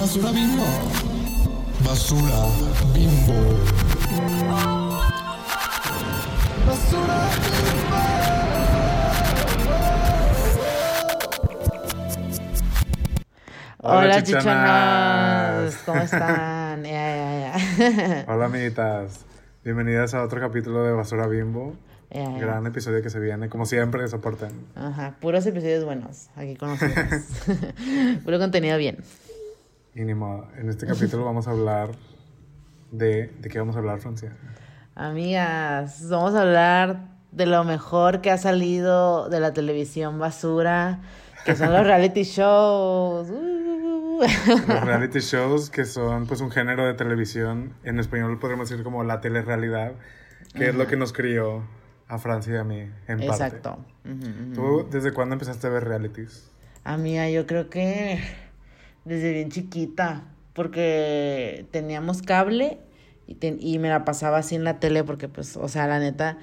[0.00, 0.64] Basura bimbo.
[1.84, 2.48] Basura
[2.94, 3.36] bimbo.
[6.66, 7.18] Basura
[13.82, 15.74] Hola, Hola, chichonas.
[15.84, 16.86] ¿Cómo están?
[18.26, 19.26] Hola amiguitas,
[19.62, 21.76] bienvenidas a otro capítulo de Basura Bimbo.
[22.10, 24.50] Gran episodio que se viene, como siempre, soporten.
[24.74, 26.96] Ajá, puros episodios buenos aquí con nosotros.
[28.24, 28.96] Puro contenido bien.
[29.94, 31.90] Y ni modo, en este capítulo vamos a hablar
[32.92, 33.32] de...
[33.40, 34.36] ¿De qué vamos a hablar, Francia?
[34.94, 41.00] Amigas, vamos a hablar de lo mejor que ha salido de la televisión basura,
[41.44, 43.30] que son los reality shows.
[43.30, 43.60] Uh.
[44.68, 49.02] Los reality shows, que son pues un género de televisión, en español podríamos decir como
[49.02, 49.94] la telerrealidad,
[50.54, 51.64] que es lo que nos crió
[52.06, 53.24] a Francia y a mí, en parte.
[53.24, 53.78] Exacto.
[54.04, 54.54] Ujú.
[54.54, 56.50] ¿Tú desde cuándo empezaste a ver realities?
[56.84, 58.20] Amiga, yo creo que
[59.04, 62.78] desde bien chiquita, porque teníamos cable
[63.26, 65.98] y, ten- y me la pasaba así en la tele, porque pues, o sea, la
[65.98, 66.38] neta,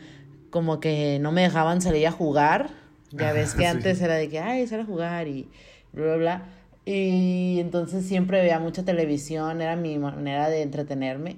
[0.49, 2.69] como que no me dejaban salir a jugar.
[3.11, 3.67] Ya ves que Sí.
[3.67, 5.49] antes era de que, ay, sal a jugar y
[5.93, 6.45] bla, bla, bla.
[6.85, 11.35] Y entonces siempre veía mucha televisión, era mi manera de entretenerme.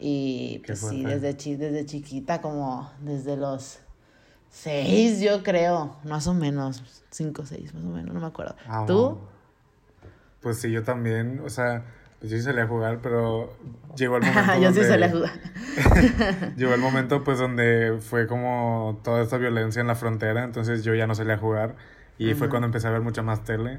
[0.00, 3.78] Y pues sí, desde, chi- desde chiquita, como desde los
[4.50, 8.54] seis, yo creo, más o menos, cinco, seis, más o menos, no me acuerdo.
[8.68, 9.18] Ah, ¿Tú?
[10.40, 11.82] Pues sí, yo también, o sea,
[12.20, 13.56] pues yo sí salía a jugar, pero
[13.96, 15.30] llegó el momento yo sí donde- salí a jugar.
[16.56, 20.94] Llegó el momento pues donde fue como toda esta violencia en la frontera, entonces yo
[20.94, 21.76] ya no salía a jugar
[22.18, 23.78] y fue cuando empecé a ver mucha más tele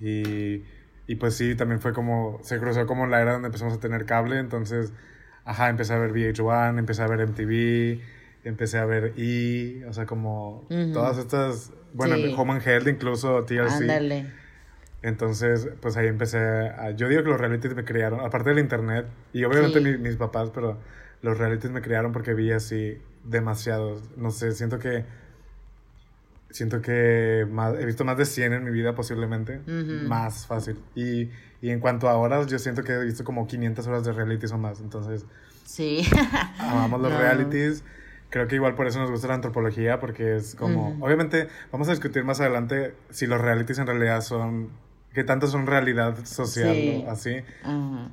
[0.00, 0.62] y,
[1.08, 4.04] y pues sí, también fue como, se cruzó como la era donde empezamos a tener
[4.06, 4.92] cable, entonces,
[5.44, 8.00] ajá, empecé a ver VH1, empecé a ver MTV,
[8.44, 12.34] empecé a ver E, o sea, como todas estas, bueno, Sí.
[12.36, 13.82] Home and Health, incluso TLC.
[13.82, 14.26] Ándale.
[15.06, 16.90] Entonces, pues ahí empecé a...
[16.90, 19.84] Yo digo que los realities me criaron, aparte del internet, y obviamente Sí.
[19.84, 20.78] mi- mis papás, pero
[21.22, 24.02] los realities me criaron porque vi así demasiados.
[24.16, 25.04] No sé, siento que...
[26.50, 29.58] Siento que más, he visto más de 100 en mi vida posiblemente.
[29.66, 30.08] Ujú.
[30.08, 30.78] Más fácil.
[30.94, 31.28] Y,
[31.60, 34.52] y en cuanto a horas, yo siento que he visto como 500 horas de realities
[34.52, 34.80] o más.
[34.80, 35.26] Entonces,
[35.64, 36.08] Sí.
[36.58, 37.18] amamos los No.
[37.18, 37.84] realities.
[38.30, 40.90] Creo que igual por eso nos gusta la antropología, porque es como...
[40.90, 41.04] Ujú.
[41.04, 44.70] Obviamente, vamos a discutir más adelante si los realities en realidad son...
[45.16, 47.04] ¿Qué tanto son realidad social Sí.
[47.06, 47.36] o así?
[47.64, 48.10] Ajá.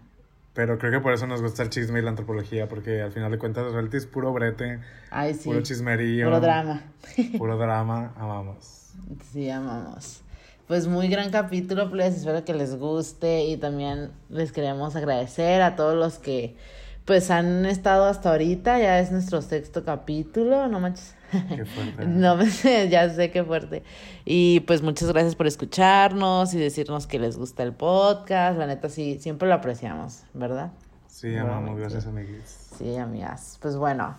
[0.53, 3.29] Pero creo que por eso nos gusta el chisme y la antropología, porque al final
[3.29, 4.79] de cuentas los realities es puro brete,
[5.11, 5.43] Ay, sí.
[5.49, 6.27] puro chismerío.
[6.27, 6.81] Puro drama.
[7.37, 8.93] Puro drama, amamos.
[9.33, 10.21] Sí, amamos.
[10.65, 15.75] Pues muy gran capítulo, pues espero que les guste y también les queremos agradecer a
[15.75, 16.55] todos los que
[17.05, 21.15] pues han estado hasta ahorita, ya es nuestro sexto capítulo, no manches.
[21.31, 22.05] Qué fuerte.
[22.07, 22.37] No,
[22.89, 23.83] ya sé qué fuerte.
[24.25, 28.57] Y pues muchas gracias por escucharnos y decirnos que les gusta el podcast.
[28.57, 30.71] La neta, sí, siempre lo apreciamos, ¿verdad?
[31.07, 32.69] Sí, amamos, gracias amiguis.
[32.77, 33.57] Sí, amigas.
[33.61, 34.15] Pues bueno,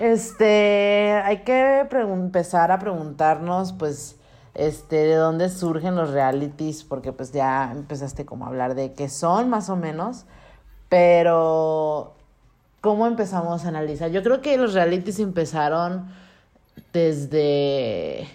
[0.00, 4.16] este, hay que empezar a preguntarnos, pues,
[4.54, 9.08] este, de dónde surgen los realities, porque pues ya empezaste como a hablar de qué
[9.08, 10.26] son, más o menos,
[10.88, 12.16] pero
[12.82, 14.10] ¿cómo empezamos a analizar?
[14.12, 16.08] Yo creo que los realities empezaron
[16.92, 18.28] desde,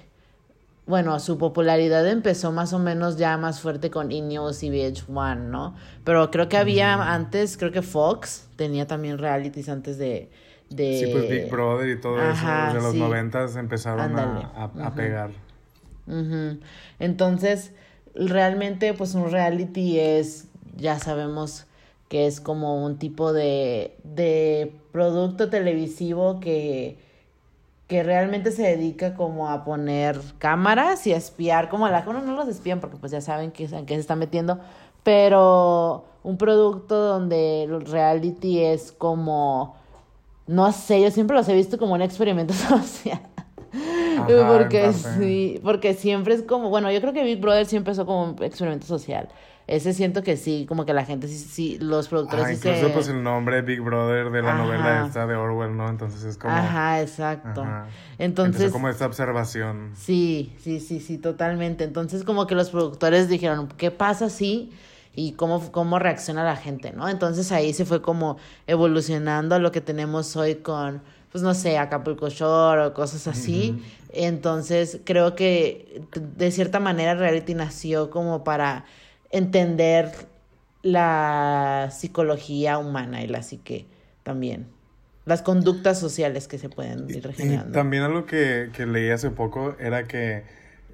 [0.86, 5.76] bueno, su popularidad empezó más o menos ya más fuerte con E-News y VH1, ¿no?
[6.06, 10.32] Pero creo que había antes, creo que Fox tenía también realities antes de...
[10.70, 11.00] de...
[11.00, 14.70] Sí, pues Big Brother y todo Ajá, eso, de los noventas empezaron a, a- a
[14.90, 14.96] Ujú.
[14.96, 15.32] pegar.
[17.00, 17.72] Entonces,
[18.16, 20.46] realmente, pues un reality es,
[20.78, 21.66] ya sabemos
[22.10, 26.98] que es como un tipo de, de producto televisivo que,
[27.88, 32.22] que realmente se dedica como a poner cámaras y a espiar, como a la bueno,
[32.22, 34.60] no los espían porque pues ya saben que, en qué se están metiendo,
[35.04, 39.76] pero un producto donde el reality es como,
[40.48, 43.22] no sé, yo siempre los he visto como un experimento social.
[44.18, 48.06] Ajá, porque sí, porque siempre es como, bueno, yo creo que Big Brother sí empezó
[48.06, 49.30] como un experimento social.
[49.68, 52.94] Ese siento que sí, como que la gente sí, sí, los productores sí incluso se...
[52.94, 54.64] pues el nombre Big Brother de la Ajá.
[54.64, 55.90] novela esta de Orwell, ¿no?
[55.90, 56.54] Entonces es como...
[56.54, 57.64] Ajá, exacto.
[57.64, 57.88] Ajá.
[58.18, 59.92] Entonces, como esta observación.
[59.94, 61.84] sí, sí, sí, sí, totalmente.
[61.84, 64.72] Entonces como que los productores dijeron, ¿qué pasa si
[65.14, 67.10] y cómo, cómo reacciona la gente, ¿no?
[67.10, 68.38] Entonces ahí se fue como
[68.68, 71.02] evolucionando a lo que tenemos hoy con,
[71.32, 73.84] pues no sé, Acapulco Shore o cosas así.
[74.14, 76.04] Entonces creo que
[76.38, 78.86] de cierta manera reality nació como para
[79.32, 80.12] entender
[80.84, 83.88] la psicología humana y la psique
[84.24, 84.68] también.
[85.26, 87.72] Las conductas sociales que se pueden ir Y regenerando.
[87.72, 90.46] también algo que, que leí hace poco era que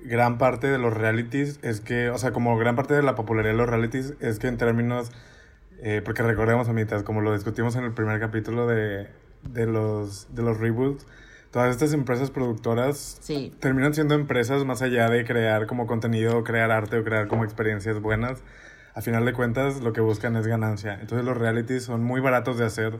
[0.03, 3.53] gran parte de los realities es que, o sea, como gran parte de la popularidad
[3.53, 5.11] de los realities es que en términos,
[5.81, 9.07] eh, porque recordemos, amitas, como lo discutimos en el primer capítulo de,
[9.43, 11.05] de, los, de los reboots,
[11.53, 13.53] todas estas empresas productoras Sí.
[13.59, 18.01] terminan siendo empresas más allá de crear como contenido, crear arte o crear como experiencias
[18.01, 18.41] buenas.
[18.95, 20.95] A final de cuentas, lo que buscan es ganancia.
[20.99, 22.99] Entonces los realities son muy baratos de hacer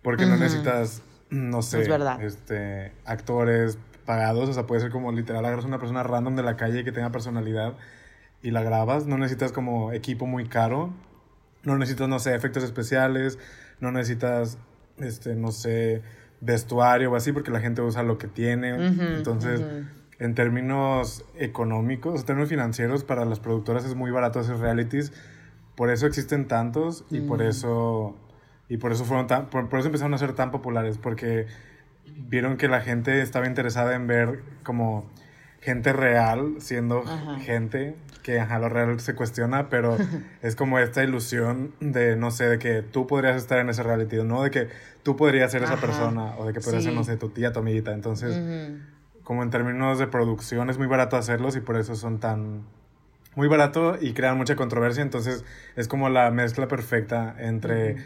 [0.00, 0.44] porque no Ujú.
[0.44, 1.88] necesitas, no sé, Es
[2.20, 4.48] este, actores pagados.
[4.48, 7.10] O sea, puede ser como literal, agarras una persona random de la calle que tenga
[7.10, 7.74] personalidad
[8.42, 9.06] y la grabas.
[9.06, 10.92] No necesitas como equipo muy caro.
[11.64, 13.38] No necesitas, no sé, efectos especiales.
[13.80, 14.58] No necesitas,
[14.98, 16.02] este, no sé,
[16.42, 18.74] vestuario o así, porque la gente usa lo que tiene.
[19.16, 19.62] Entonces,
[20.18, 25.12] en términos económicos, en términos financieros, para las productoras es muy barato hacer realities.
[25.76, 27.48] Por eso existen tantos y por Mm.
[27.48, 28.16] eso
[28.68, 31.46] y por eso fueron tan, por, por eso empezaron a ser tan populares porque
[32.28, 35.04] vieron que la gente estaba interesada en ver como
[35.60, 37.02] gente real siendo
[37.40, 39.98] gente que ajá, lo real se cuestiona, pero
[40.42, 44.16] es como esta ilusión de, no sé, de que tú podrías estar en ese reality,
[44.24, 44.68] no de que
[45.02, 47.60] tú podrías ser esa persona o de que podrías ser, no sé, tu tía, tu
[47.60, 47.92] amiguita.
[47.92, 48.40] Entonces,
[49.24, 52.62] como en términos de producción es muy barato hacerlos y por eso son tan
[53.34, 55.02] muy barato y crean mucha controversia.
[55.02, 55.44] Entonces
[55.76, 57.96] es como la mezcla perfecta entre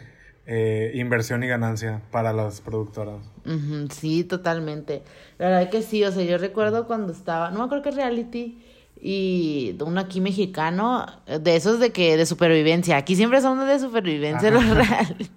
[0.45, 3.17] eh, inversión y ganancia para las productoras.
[3.45, 5.03] Ujú, Sí, totalmente.
[5.37, 8.63] La verdad que sí, o sea, yo recuerdo cuando estaba, no me acuerdo qué reality,
[9.01, 14.49] y uno aquí mexicano, de esos de que, de supervivencia, aquí siempre son de supervivencia
[14.49, 14.57] Ajá.
[14.57, 15.29] los realities.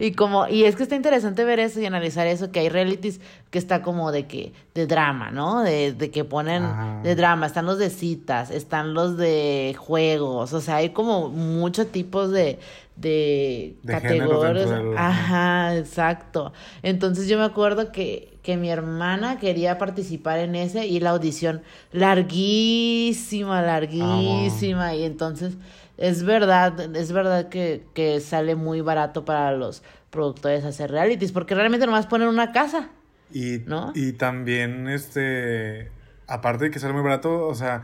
[0.00, 3.20] Y como, y es que está interesante ver eso y analizar eso, que hay realities
[3.50, 5.62] que está como de que, de drama, ¿no?
[5.62, 7.00] De, de que ponen Ajá.
[7.02, 11.88] de drama, están los de citas, están los de juegos, o sea, hay como muchos
[11.88, 12.58] tipos de,
[13.00, 14.70] de, De categorías.
[14.70, 16.52] del- Ajá, exacto.
[16.82, 21.62] Entonces yo me acuerdo que, que mi hermana quería participar en ese y la audición
[21.92, 24.94] larguísima, larguísima.
[24.94, 25.56] Y entonces
[25.96, 31.54] es verdad, es verdad que, que sale muy barato para los productores hacer realities, porque
[31.54, 32.90] realmente nomás ponen una casa.
[33.32, 33.92] y, ¿No?
[33.94, 35.90] y también este
[36.26, 37.82] aparte de que sale muy barato o sea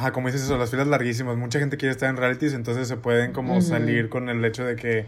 [0.00, 2.96] ajá, como dices eso las filas larguísimas mucha gente quiere estar en realities entonces se
[2.96, 5.06] pueden como salir con el hecho de que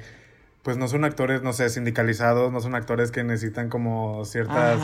[0.62, 4.80] pues no son actores no sé sindicalizados no son actores que necesitan como ciertas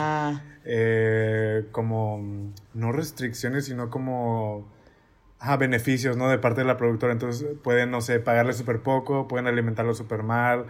[0.65, 4.67] eh, como no restricciones, sino como
[5.39, 6.29] ajá, beneficios, ¿no?
[6.29, 7.13] De parte de la productora.
[7.13, 10.67] Entonces pueden, no sé, pagarle súper poco, pueden alimentarlo súper mal,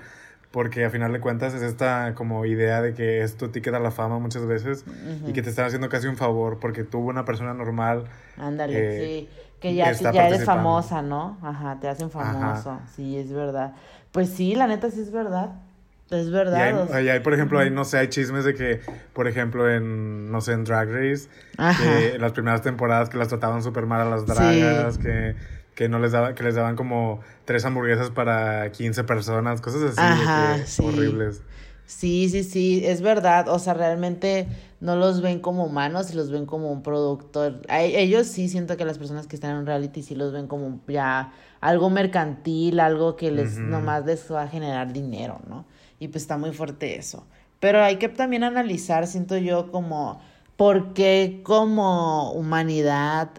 [0.51, 3.79] porque a final de cuentas es esta como idea de que es tu ticket a
[3.79, 4.83] la fama muchas veces
[5.27, 8.05] y que te están haciendo casi un favor porque tú, una persona normal,
[8.37, 9.29] Ándale, eh, sí.
[9.59, 11.37] Que ya, eres famosa, ¿no?
[11.41, 12.79] Ajá, te hacen famoso.
[12.95, 13.73] Sí, es verdad.
[14.13, 15.49] Pues sí, la neta sí es verdad.
[16.09, 16.61] Es Y verdad.
[16.61, 18.79] hay, o sea, y hay, por ejemplo, hay, no sé, hay chismes de que,
[19.13, 21.27] por ejemplo, en, no sé, en Drag Race,
[21.77, 25.35] que en las primeras temporadas que las trataban súper mal a las dragas, que,
[25.79, 30.13] que no les daba, que les daban como tres hamburguesas para 15 personas, cosas así,
[30.13, 30.83] de Ajá, que sí.
[30.83, 31.41] horribles.
[31.85, 33.47] Sí, sí, sí, es verdad.
[33.47, 34.45] O sea, realmente
[34.81, 37.61] no los ven como humanos, los ven como un producto.
[37.69, 40.33] A e- ellos sí siento que las personas que están en un reality sí los
[40.33, 41.31] ven como ya
[41.61, 43.69] algo mercantil, algo que les Ujú.
[43.69, 45.65] nomás les va a generar dinero, ¿no?
[45.97, 47.25] Y pues está muy fuerte eso.
[47.61, 50.19] Pero hay que también analizar, siento yo, como
[50.57, 53.29] por qué como humanidad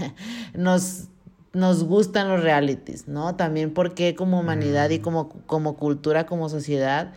[0.54, 1.08] nos
[1.54, 3.36] nos gustan los realities, ¿no?
[3.36, 7.12] También porque como humanidad y como, como cultura, como sociedad,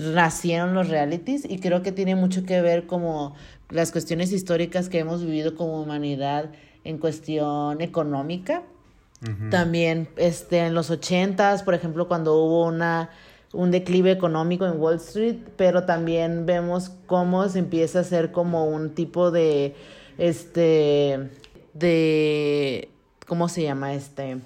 [0.00, 3.34] nacieron los realities y creo que tiene mucho que ver como
[3.70, 6.50] las cuestiones históricas que hemos vivido como humanidad
[6.84, 8.62] en cuestión económica.
[9.50, 13.10] También este, en los ochentas, por ejemplo, cuando hubo una,
[13.52, 18.66] un declive económico en Wall Street, pero también vemos cómo se empieza a hacer como
[18.66, 19.76] un tipo de,
[20.18, 21.30] este,
[21.72, 22.88] de,
[23.32, 24.36] ¿cómo se llama este?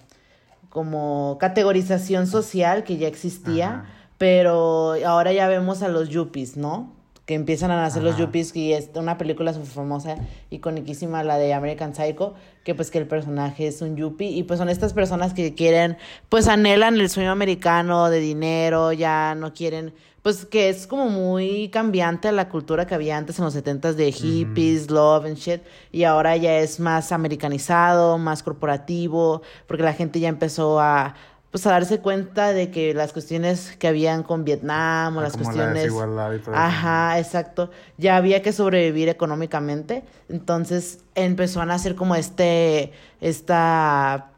[0.68, 3.86] Como categorización social que ya existía, Ajá.
[4.16, 6.92] pero ahora ya vemos a los yuppies, ¿no?
[7.24, 10.14] Que empiezan a nacer los yuppies y es una película súper famosa,
[10.50, 14.58] iconiquísima, la de American Psycho, que pues que el personaje es un yuppie y pues
[14.58, 15.96] son estas personas que quieren,
[16.28, 19.94] pues anhelan el sueño americano de dinero, ya no quieren,
[20.26, 23.96] pues que es como muy cambiante a la cultura que había antes en los setentas
[23.96, 29.92] de hippies, love and shit, y ahora ya es más americanizado, más corporativo, porque la
[29.92, 31.14] gente ya empezó a
[31.52, 35.36] pues a darse cuenta de que las cuestiones que habían con Vietnam o Ah, las
[35.36, 36.60] como la cuestiones desigualdad y todo eso.
[36.60, 37.70] Ajá, exacto.
[37.96, 40.02] Ya había que sobrevivir económicamente.
[40.28, 42.90] Entonces empezó a nacer como este,
[43.20, 44.32] esta,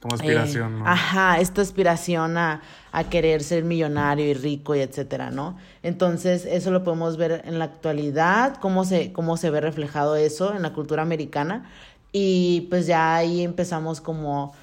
[0.00, 0.86] Como aspiración, eh, ¿no?
[0.88, 5.58] Ajá, esta aspiración a, a, querer ser millonario y rico y etcétera, ¿no?
[5.82, 10.54] Entonces, eso lo podemos ver en la actualidad, cómo se, cómo se ve reflejado eso
[10.54, 11.70] en la cultura americana.
[12.12, 14.54] Y pues ya ahí empezamos como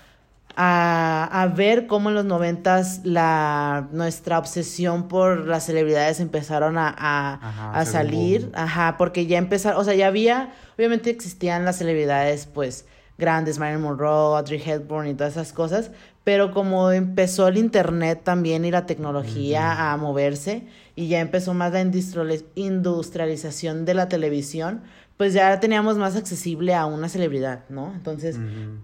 [0.56, 6.90] a, a ver cómo en los noventas la nuestra obsesión por las celebridades empezaron a,
[6.98, 11.78] a, Ajá, a salir, ajá, porque ya empezaron, o sea, ya había, obviamente existían las
[11.78, 12.86] celebridades, pues,
[13.18, 15.92] grandes, Marilyn Monroe, Audrey Hepburn y todas esas cosas,
[16.24, 21.72] pero como empezó el internet también y la tecnología a moverse y ya empezó más
[21.74, 24.82] la industrializ- industrialización de la televisión,
[25.16, 27.92] pues ya teníamos más accesible a una celebridad, ¿no?
[27.96, 28.38] Entonces,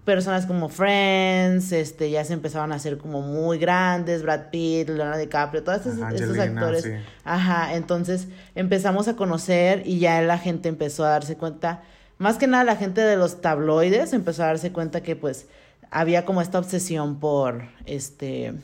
[0.04, 5.20] personas como Friends, este, ya se empezaban a hacer como muy grandes, Brad Pitt, Leonardo
[5.20, 6.82] DiCaprio, todos esos Angelina, actores.
[6.82, 6.90] sí.
[7.24, 8.26] Ajá, entonces
[8.56, 11.82] empezamos a conocer y ya la gente empezó a darse cuenta,
[12.18, 15.46] más que nada la gente de los tabloides empezó a darse cuenta que pues
[15.90, 18.54] había como esta obsesión por este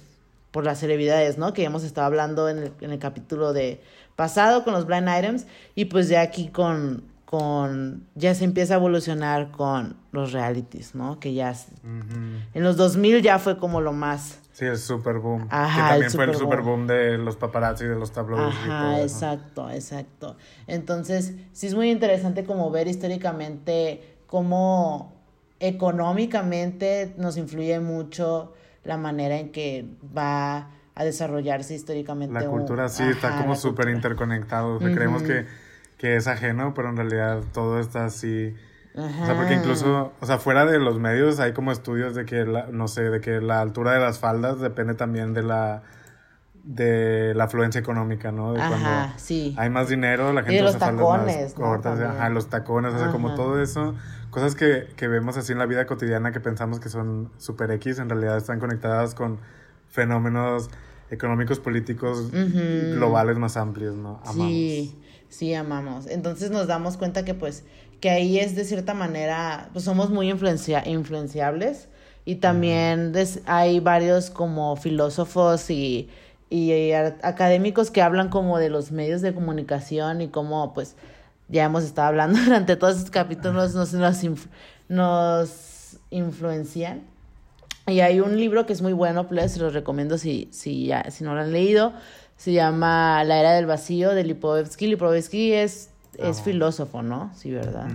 [0.51, 1.53] por las celebridades, ¿no?
[1.53, 3.81] Que hemos estado hablando en el, en el capítulo de
[4.17, 8.79] pasado con los blind items y pues ya aquí con con ya se empieza a
[8.79, 11.21] evolucionar con los realities, ¿no?
[11.21, 11.55] Que ya
[11.85, 15.47] en los 2000 ya fue como lo más Sí, el super boom.
[15.51, 16.81] Ajá, que el también fue el super boom.
[16.81, 19.05] boom de los paparazzi, de los tabloides y todo Ajá, eso.
[19.17, 20.37] exacto, exacto.
[20.67, 25.15] Entonces, sí es muy interesante como ver históricamente cómo
[25.61, 28.53] económicamente nos influye mucho
[28.85, 29.87] la manera en que
[30.17, 32.35] va a desarrollarse históricamente.
[32.35, 34.75] La un- cultura sí está ajá, como súper interconectado.
[34.75, 35.47] O sea, creemos que,
[35.99, 38.55] que es ajeno, pero en realidad todo está así.
[39.07, 42.45] O sea, porque incluso, o sea, fuera de los medios hay como estudios de que,
[42.45, 45.83] la, no sé, de que la altura de las faldas depende también de la
[46.63, 48.53] de la afluencia económica, ¿no?
[48.53, 49.55] De Ajá, cuando sí.
[49.59, 51.65] hay más dinero, la Y gente de los usa faldas tacones, más ¿no?
[51.65, 52.11] cortas, También.
[52.21, 53.95] ajá, los tacones, o sea, como todo eso,
[54.31, 57.99] cosas que, que vemos así en la vida cotidiana que pensamos que son super X,
[57.99, 59.39] en realidad están conectadas con
[59.89, 60.71] fenómenos
[61.11, 64.21] económicos, políticos, globales más amplios, ¿no?
[64.25, 64.35] Amamos.
[64.35, 66.07] Sí, sí, amamos.
[66.07, 67.65] Entonces nos damos cuenta que pues
[68.01, 71.89] que ahí es de cierta manera, pues somos muy influencia influenciables
[72.25, 76.09] y también des- hay varios como filósofos y,
[76.49, 80.97] y académicos que hablan como de los medios de comunicación y cómo pues
[81.49, 84.23] ya hemos estado hablando durante todos estos capítulos nos, nos,
[84.89, 87.03] nos influencian.
[87.87, 91.11] Y hay un libro que es muy bueno, pues, se los recomiendo si, si, ya,
[91.11, 91.93] si no lo han leído.
[92.37, 94.87] Se llama La Era del Vacío de Lipovetsky.
[94.87, 95.90] Lipovetsky es,
[96.23, 96.43] es Ah.
[96.43, 97.31] filósofo, ¿no?
[97.35, 97.89] Sí, ¿verdad?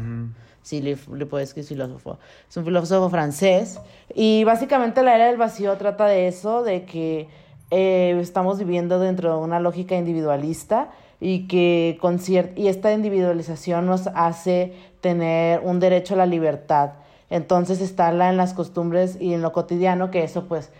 [0.61, 2.17] Sí, Lip- Lipovetsky es filósofo.
[2.49, 3.79] Es un filósofo francés.
[4.15, 7.27] Y básicamente la era del vacío trata de eso, de que
[7.71, 10.89] eh, estamos viviendo dentro de una lógica individualista
[11.19, 16.91] y que con y esta individualización nos hace tener un derecho a la libertad.
[17.29, 20.71] Entonces estarla en las costumbres y en lo cotidiano, que eso pues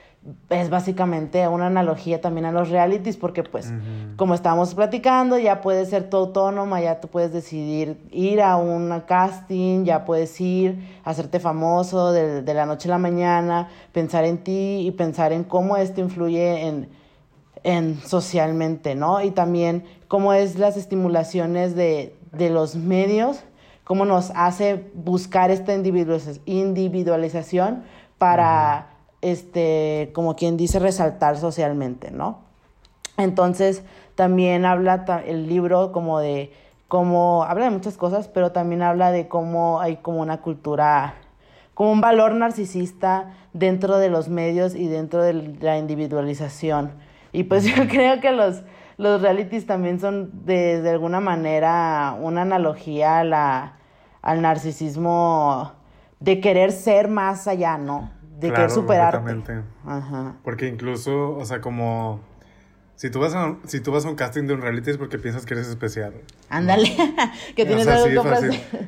[0.49, 3.71] es básicamente una analogía también a los realities, porque pues
[4.15, 9.01] como estábamos platicando, ya puedes ser tú autónoma, ya tú puedes decidir ir a un
[9.07, 14.39] casting, ya puedes ir, hacerte famoso de, de la noche a la mañana, pensar en
[14.39, 16.89] ti y pensar en cómo esto influye en,
[17.63, 19.21] en socialmente, ¿no?
[19.21, 23.43] Y también cómo es las estimulaciones de, de los medios,
[23.83, 27.83] cómo nos hace buscar esta individualiza- individualización
[28.17, 28.87] para,
[29.25, 32.41] este, como quien dice, resaltar socialmente, ¿no?
[33.17, 36.53] Entonces, también habla el libro como de
[36.87, 41.15] cómo, habla de muchas cosas, pero también habla de cómo hay como una cultura,
[41.73, 46.91] como un valor narcisista dentro de los medios y dentro de la individualización.
[47.31, 48.61] Y pues yo creo que los,
[48.97, 53.77] los realities también son de, alguna manera una analogía a
[54.21, 55.71] al narcisismo
[56.19, 58.14] de querer ser más allá, ¿no?
[58.39, 59.61] De Claro, querer superarte.
[59.85, 60.35] Ajá.
[60.43, 62.21] Porque incluso, o sea, como...
[62.97, 65.17] Si tú, vas a, si tú vas a un casting de un reality es porque
[65.19, 66.13] piensas que eres especial.
[66.49, 66.95] Ándale,
[67.55, 68.49] que O tienes sea, algo sí, que fácil.
[68.49, 68.87] ofrecer.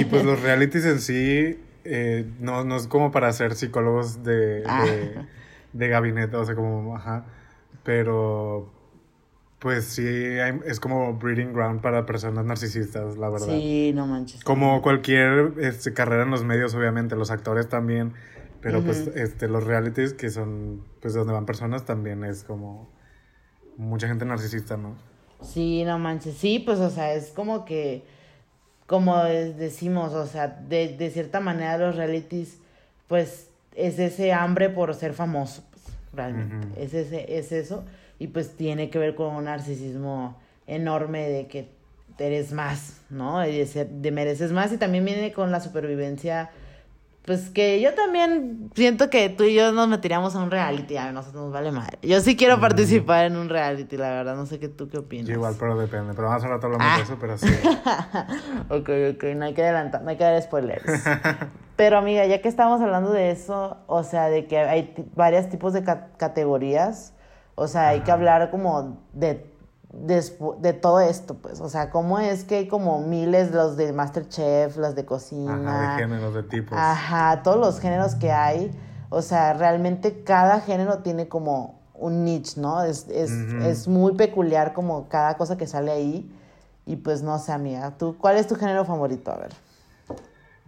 [0.00, 4.62] Y pues los realities en sí eh, no, no es como para ser psicólogos de,
[4.66, 4.84] Ah.
[4.84, 5.26] de,
[5.74, 7.26] de gabinete, o sea, como, ajá.
[7.82, 8.70] Pero,
[9.58, 13.48] pues sí, hay- es como breeding ground para personas narcisistas, la verdad.
[13.48, 14.42] Sí, no manches.
[14.42, 18.14] Como cualquier este, carrera en los medios, obviamente, los actores también,
[18.64, 22.88] pero pues este, los realities que son, pues donde van personas también es como
[23.76, 24.96] mucha gente narcisista, ¿no?
[25.42, 26.36] Sí, no manches.
[26.36, 28.04] Sí, pues, o sea, es como que,
[28.86, 32.58] como decimos, o sea, de, de cierta manera los realities,
[33.08, 36.68] pues, es ese hambre por ser famoso, pues, realmente.
[36.76, 37.84] Es, ese, es eso.
[38.18, 41.68] Y pues tiene que ver con un narcisismo enorme de que
[42.18, 43.46] eres más, ¿no?
[43.46, 44.72] Y de, ser- de mereces más.
[44.72, 46.50] Y también viene con la supervivencia
[47.24, 51.10] Pues que yo también siento que tú y yo nos meteríamos a un reality, a
[51.10, 51.98] nosotros nos vale madre.
[52.02, 55.28] Yo sí quiero participar en un reality, la verdad, no sé qué tú qué opinas.
[55.28, 56.12] Yo igual, pero depende.
[56.14, 57.46] Pero más a rato hablamos de eso, pero sí.
[58.68, 60.84] ok, ok, no hay que adelantar, no hay que dar spoilers.
[61.76, 65.72] pero amiga, ya que estamos hablando de eso, o sea, de que hay varios tipos
[65.72, 67.14] de ca- categorías,
[67.54, 69.46] o sea, hay que hablar como de,
[70.02, 74.76] de todo esto, pues, o sea, cómo es que hay como miles los de Masterchef,
[74.76, 75.54] los de cocina.
[75.54, 76.76] Ajá, de géneros, de tipos.
[76.76, 78.70] Ajá, todos los géneros que hay.
[79.10, 82.82] O sea, realmente cada género tiene como un niche, ¿no?
[82.82, 86.30] Es, es, es muy peculiar como cada cosa que sale ahí.
[86.86, 87.96] Y pues no sé, amiga.
[87.96, 89.30] ¿Tú, ¿Cuál es tu género favorito?
[89.30, 89.52] A ver.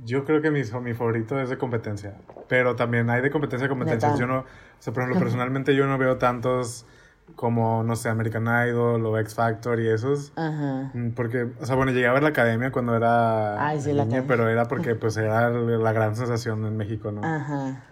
[0.04, 2.14] Yo creo que mi, mi favorito es de competencia.
[2.48, 4.14] Pero también hay de competencia a competencia.
[4.16, 4.44] Yo no, o
[4.78, 6.86] sea, por ejemplo, personalmente yo no veo tantos
[7.34, 10.32] como, no sé, American Idol o X Factor y esos.
[10.36, 10.90] Ajá.
[10.94, 14.04] Mm, Porque, o sea, bueno, llegué a ver la academia cuando era Ay, sí, la
[14.04, 14.26] niña, academia.
[14.28, 17.22] pero era porque pues era la gran sensación en México, ¿no?
[17.24, 17.82] Ajá.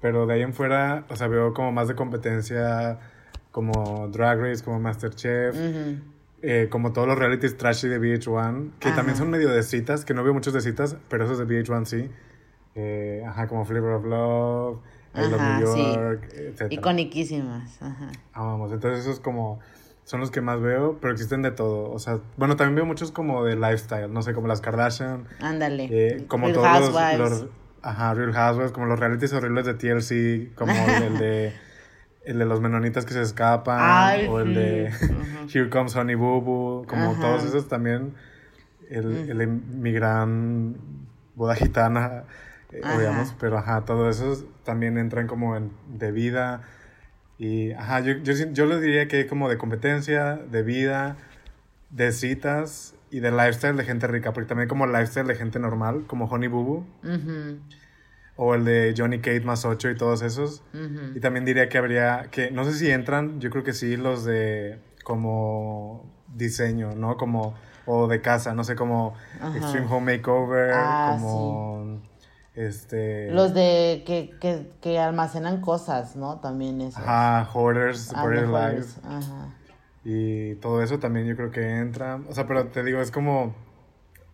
[0.00, 2.98] Pero de ahí en fuera, o sea, veo como más de competencia,
[3.52, 6.00] como Drag Race, como Masterchef, Ujú.
[6.42, 8.96] eh, como todos los realities trashy de VH1, que Ajá.
[8.96, 11.84] también son medio de citas, que no veo muchos de citas, pero esos de VH1
[11.84, 12.10] sí.
[12.74, 14.80] Eh, ajá, como Flavor of Love,
[15.14, 15.94] I Love Ajá, New sí.
[15.94, 16.72] York, etc.
[16.72, 17.82] Iconiquísimas.
[17.82, 18.10] Ajá.
[18.34, 19.60] Vamos, entonces esos como
[20.04, 21.90] son los que más veo, pero existen de todo.
[21.90, 25.88] O sea, bueno, también veo muchos como de lifestyle, no sé, como las Kardashian, Ándale.
[25.90, 27.18] eh, como Real todos los, Housewives.
[27.42, 27.46] los-
[27.82, 31.52] ajá, Real Housewives, como los realities horribles de TLC, como el de
[32.24, 35.04] el de los menonitas que se escapan Ay, o el de sí.
[35.12, 35.46] Ajá.
[35.52, 37.20] Here Comes Honey Boo Boo, como Ajá.
[37.20, 38.14] todos esos también
[38.90, 40.76] el, el gran
[41.34, 42.24] boda gitana,
[42.82, 42.98] Ajá.
[42.98, 46.62] digamos, pero ajá, todos esos también entran como en de vida
[47.38, 51.16] y ajá, yo, yo, sí- yo les diría que como de competencia, de vida,
[51.90, 56.04] de citas y de lifestyle de gente rica, porque también como lifestyle de gente normal,
[56.06, 57.58] como Honey Boo Boo, Ujú,
[58.36, 60.62] o el de Johnny Kate más 8 y todos esos.
[60.72, 61.16] ujú.
[61.16, 64.24] Y también diría que habría, que no sé si entran, yo creo que sí, los
[64.24, 67.16] de como diseño, ¿no?
[67.18, 69.56] Como, o de casa, no sé, como Ajá.
[69.56, 72.00] Extreme Home Makeover, Ah, como,
[72.54, 73.30] este...
[73.32, 76.38] Los de que, que, que almacenan cosas, ¿no?
[76.40, 76.98] También eso.
[76.98, 78.86] Ajá, Hoarders, Ah, mejor Lives.
[78.86, 79.54] es- Ajá.
[80.04, 82.20] Y todo eso también yo creo que entra.
[82.28, 83.54] O sea, pero te digo, es como.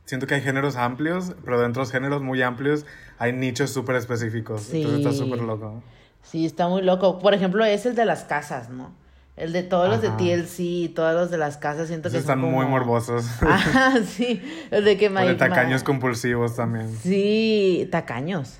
[0.06, 2.86] Siento que hay géneros amplios, pero dentro de los géneros muy amplios
[3.18, 4.72] hay nichos súper específicos.
[4.72, 5.18] Entonces está Sí.
[5.18, 5.82] súper loco.
[6.22, 7.18] Sí, está muy loco.
[7.18, 8.90] Por ejemplo, es el de las casas, ¿no?
[9.38, 10.10] El de todos los de.
[10.10, 13.26] TLC y todos los de las casas siento Esos que son están muy morbosos.
[13.42, 14.42] Ajá, sí.
[14.70, 16.92] El de que O de tacaños compulsivos también.
[17.02, 18.58] Sí, tacaños.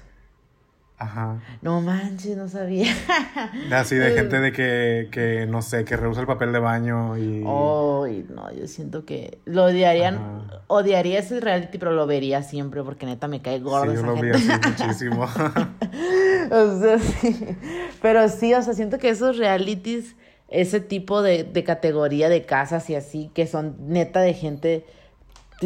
[1.00, 1.38] Ajá.
[1.62, 2.92] No manches, no sabía.
[3.72, 7.44] Así de gente de que, que, no sé, que rehúsa el papel de baño y...
[7.46, 10.62] Ay, no, yo siento que lo odiarían, Ajá.
[10.66, 14.16] odiaría ese reality, pero lo vería siempre porque neta me cae gordo sí, yo lo
[14.16, 15.22] vi así muchísimo.
[16.50, 17.56] O sea, sí.
[18.02, 20.16] Pero sí, o sea, siento que esos realities,
[20.48, 24.84] ese tipo de, de categoría de casas y así, que son neta de gente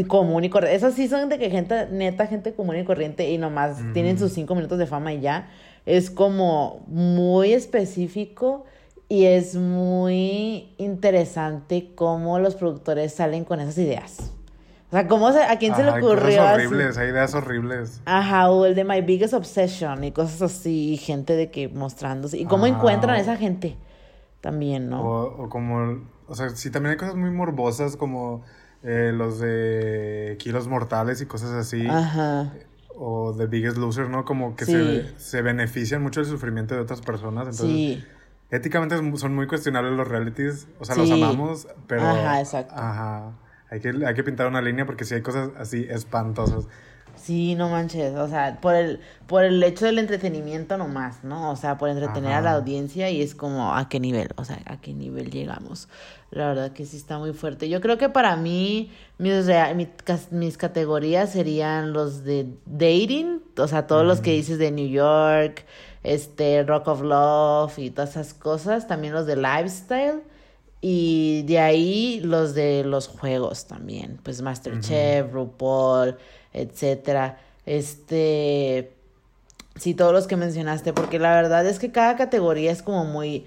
[0.07, 0.77] común y corriente.
[0.77, 4.33] Esos sí son de que gente, neta, gente común y corriente y nomás tienen sus
[4.33, 5.51] cinco minutos de fama y ya.
[5.85, 8.65] Es como muy específico
[9.09, 14.33] y es muy interesante cómo los productores salen con esas ideas.
[14.89, 16.67] O sea, ¿cómo se, a quién se le ocurrió cosas así?
[16.67, 18.03] horribles, hay ideas horribles.
[18.05, 22.39] Ajá, o el de My Biggest Obsession y cosas así, y gente de que mostrándose.
[22.39, 23.77] ¿Y cómo Ajá, encuentran a esa gente?
[24.43, 25.01] También, ¿no?
[25.03, 28.45] O, o como, o sea, sí, también hay cosas muy morbosas como
[28.83, 31.87] eh, los de kilos mortales y cosas así.
[31.89, 32.53] Ajá.
[32.95, 34.25] O The Biggest Loser, ¿no?
[34.27, 34.73] Como que Sí.
[34.73, 37.45] se, se benefician mucho del sufrimiento de otras personas.
[37.49, 38.05] Entonces, Sí.
[38.51, 40.69] éticamente son muy cuestionables los realities.
[40.79, 42.03] O sea, los amamos, pero...
[42.03, 42.75] Ajá, exacto.
[42.77, 43.33] Ajá.
[43.71, 46.67] Hay que, hay que pintar una línea porque sí hay cosas así espantosas.
[47.17, 48.17] Sí, no manches.
[48.17, 51.51] O sea, por el, por el hecho del entretenimiento nomás, ¿no?
[51.51, 54.29] O sea, por entretener a la audiencia y es como, ¿a qué nivel?
[54.37, 55.89] O sea, ¿a qué nivel llegamos?
[56.31, 57.69] La verdad que sí está muy fuerte.
[57.69, 59.47] Yo creo que para mí, mis,
[60.31, 65.65] mis categorías serían los de dating, o sea, todos los que dices de New York,
[66.03, 68.89] este, Rock of Love y todas esas cosas.
[68.89, 70.23] También los de lifestyle.
[70.85, 76.17] Y de ahí los de los juegos también, pues Masterchef, RuPaul,
[76.53, 77.39] etcétera.
[77.67, 78.93] Este,
[79.77, 83.47] sí, todos los que mencionaste, porque la verdad es que cada categoría es como muy,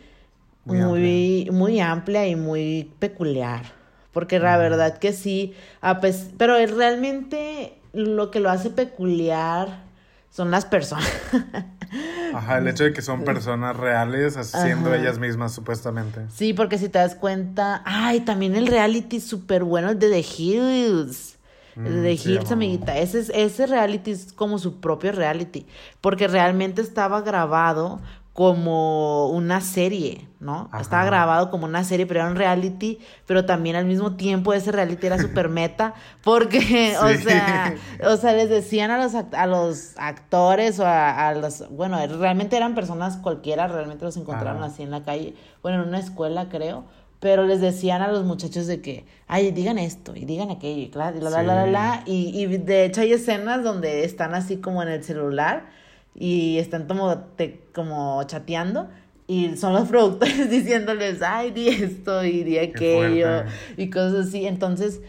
[0.66, 3.64] Muy muy, muy amplia y muy peculiar.
[4.12, 9.84] Porque la verdad que sí, a pes- pero es realmente lo que lo hace peculiar
[10.32, 11.10] son las personas.
[12.34, 15.00] Ajá, el hecho de que son personas reales siendo Ajá.
[15.02, 16.22] ellas mismas, supuestamente.
[16.34, 21.35] Sí, porque si te das cuenta, ay, también el reality súper bueno de The Hills.
[21.76, 22.54] Mm, de Hills, llamaba.
[22.54, 22.98] amiguita.
[22.98, 25.66] Ese, es- ese reality es como su propio reality,
[26.02, 28.00] porque realmente estaba grabado
[28.34, 30.68] como una serie, ¿no?
[30.70, 30.82] Ajá.
[30.82, 34.74] Estaba grabado como una serie, pero era un reality, pero también al mismo tiempo ese
[34.74, 37.18] reality era súper meta, porque, o Sí.
[37.24, 41.98] sea, o sea, les decían a los, a los actores o a, a los, bueno,
[42.08, 44.66] realmente eran personas cualquiera, realmente los encontraron Ajá.
[44.74, 45.34] así en la calle,
[45.64, 46.84] bueno, en una escuela creo,
[47.20, 50.90] pero les decían a los muchachos de que, ay, digan esto y digan aquello y
[50.90, 54.34] claro, y la, la, la, la, la, y, y de hecho hay escenas donde están
[54.36, 55.70] así como en el celular
[56.14, 58.90] y están como, te, como chateando.
[59.28, 63.44] Y son los productores diciéndoles, ay, di esto y di aquello
[63.78, 64.46] y cosas así.
[64.46, 65.02] Entonces,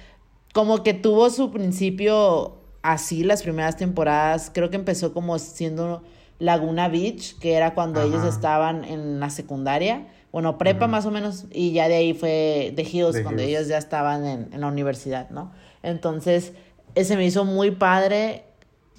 [0.53, 2.57] como que tuvo su principio
[2.92, 4.51] así las primeras temporadas.
[4.53, 6.03] Creo que empezó como siendo
[6.38, 10.07] Laguna Beach, que era cuando ellos estaban en la secundaria.
[10.33, 11.46] Bueno, prepa más o menos.
[11.51, 13.51] Y ya de ahí fue The Hills, The cuando Hills.
[13.51, 15.53] ellos ya estaban en, en la universidad, ¿no?
[15.83, 16.53] Entonces,
[16.94, 18.44] ese me hizo muy padre.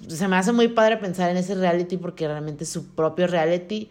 [0.06, 3.90] Se me hace muy padre pensar en ese reality porque realmente es su propio reality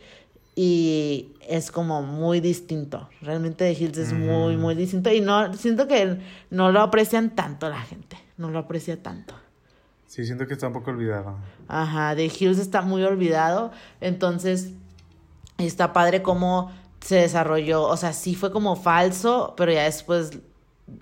[0.55, 3.10] y es como muy distinto.
[3.21, 6.17] Realmente The Hills es muy, muy distinto y no siento que
[6.49, 8.17] no lo aprecian tanto la gente.
[8.38, 9.36] No lo aprecia tanto.
[10.07, 11.35] Sí, siento que está un poco olvidado.
[11.67, 13.71] Ajá, The Hills está muy olvidado.
[14.01, 14.71] Entonces,
[15.57, 17.83] está padre cómo se desarrolló.
[17.83, 20.39] O sea, sí fue como falso, pero ya después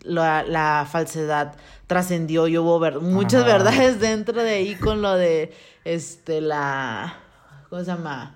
[0.02, 1.56] la, la falsedad
[1.88, 3.54] trascendió y hubo ver- muchas Ajá.
[3.54, 7.14] verdades dentro de ahí con lo de este la
[7.70, 8.34] ¿cómo se llama?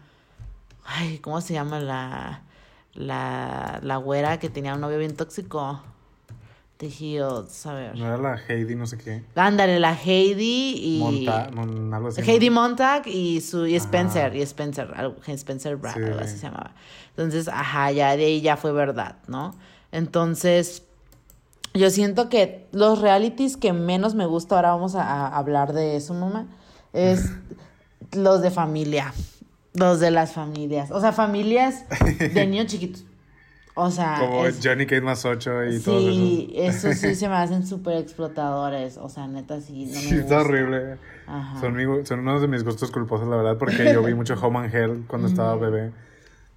[0.85, 2.43] Ay, ¿cómo se llama la
[2.93, 5.81] la la güera que tenía un novio bien tóxico?
[6.79, 7.97] The Hills, a ver.
[7.97, 9.21] No era la Heidi, no sé qué.
[9.35, 12.21] Ándale, la Heidi y Monta, mon- algo así.
[12.21, 12.27] ¿no?
[12.27, 16.03] Heidi Montag y su y Spencer, y Spencer, algo- Spencer Brad, Sí.
[16.03, 16.71] algo así se llamaba.
[17.17, 19.55] Entonces, ajá, ya de ahí ya fue verdad, ¿no?
[19.91, 20.83] Entonces,
[21.73, 25.97] yo siento que los realities que menos me gusta, ahora vamos a, a hablar de
[25.97, 26.47] eso, mamá,
[26.93, 27.29] es
[28.13, 29.13] los de familia,
[29.73, 31.83] los de las familias, o sea, familias
[32.17, 33.03] de niños chiquitos.
[33.81, 36.85] O sea, Como es- Johnny Cage más 8 y sí, esos.
[36.85, 40.37] eso sí se me hacen súper explotadores, o sea, neta sí, no me Sí, está
[40.37, 40.39] gusta.
[40.41, 40.97] horrible.
[41.27, 41.59] Ajá.
[41.61, 44.59] Son, mi son uno de mis gustos culposos, la verdad, porque yo vi mucho Home
[44.59, 45.91] and Hell cuando estaba bebé.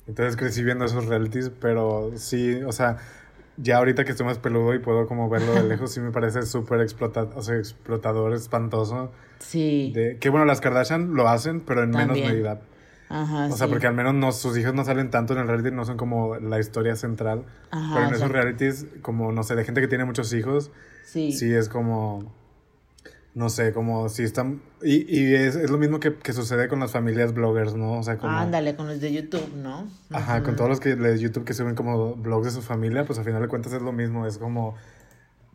[0.09, 2.97] Entonces crecí viendo esos realities, pero sí, o sea,
[3.57, 6.43] ya ahorita que estoy más peludo y puedo como verlo de lejos, sí me parece
[6.43, 9.13] súper explota o sea, explotador, espantoso.
[9.39, 9.93] Sí.
[9.95, 12.29] De, que bueno, las Kardashian lo hacen, pero en menos También.
[12.33, 12.61] medida.
[13.12, 13.70] Ajá, O sea, sí.
[13.72, 16.37] porque al menos no, sus hijos no salen tanto en el reality, no son como
[16.37, 17.44] la historia central.
[17.70, 18.33] Ajá, pero en esos exacto.
[18.35, 20.70] realities, como, no sé, de gente que tiene muchos hijos,
[21.05, 21.33] Sí.
[21.33, 22.33] sí es como
[23.35, 26.81] no sé como si están y, y es, es lo mismo que, que sucede con
[26.81, 29.87] las familias bloggers no o sea como Ándale, con los de YouTube, ¿no?
[30.11, 33.18] ajá con todos los que de YouTube que suben como blogs de su familia pues
[33.18, 34.75] al final de cuentas es lo mismo es como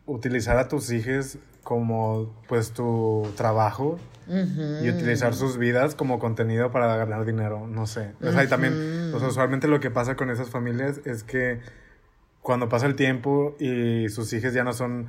[0.08, 3.98] utilizar a tus hijos como pues tu trabajo
[4.82, 8.12] y utilizar sus vidas como contenido para ganar dinero, no sé.
[8.22, 11.60] O sea, y también, o sea, usualmente lo que pasa con esas familias es que
[12.42, 15.06] cuando pasa el tiempo y sus hijos ya no son,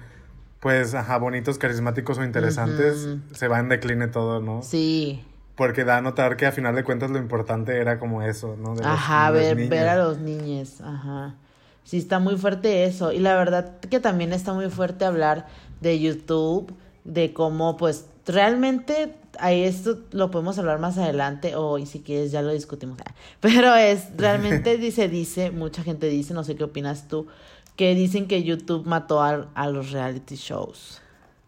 [0.60, 4.62] pues, ajá, bonitos, carismáticos o interesantes, se va en decline todo, ¿no?
[4.62, 5.24] Sí.
[5.56, 8.76] Porque da a notar que a final de cuentas lo importante era como eso, ¿no?
[8.76, 11.36] De los- Ajá, de ver, ver a los niños, ajá.
[11.84, 13.12] Sí, está muy fuerte eso.
[13.12, 15.48] Y la verdad que también está muy fuerte hablar
[15.82, 21.86] de YouTube, de cómo, pues, realmente, ahí esto lo podemos hablar más adelante, o y
[21.86, 22.98] si quieres ya lo discutimos.
[23.40, 27.28] Pero es, realmente dice, dice, mucha gente dice, no sé qué opinas tú,
[27.76, 31.02] que dicen que YouTube mató a, a los reality shows.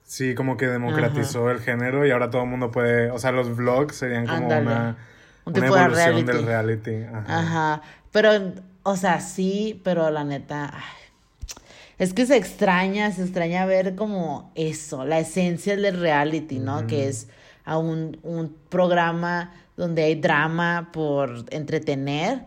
[0.04, 3.56] Sí, como que democratizó el género y ahora todo el mundo puede, o sea, los
[3.56, 4.98] vlogs serían como una,
[5.46, 6.24] Un una tipo de evolución reality.
[6.26, 7.04] del reality.
[7.04, 7.40] Ajá.
[7.40, 7.82] Ajá.
[8.12, 10.72] Pero, o sea, sí, pero la neta.
[10.74, 10.82] ay,
[11.98, 16.88] es que se extraña, se extraña ver como eso, la esencia del reality, ¿no?
[16.88, 17.28] Que es
[17.64, 22.46] a un, un programa donde hay drama por entretener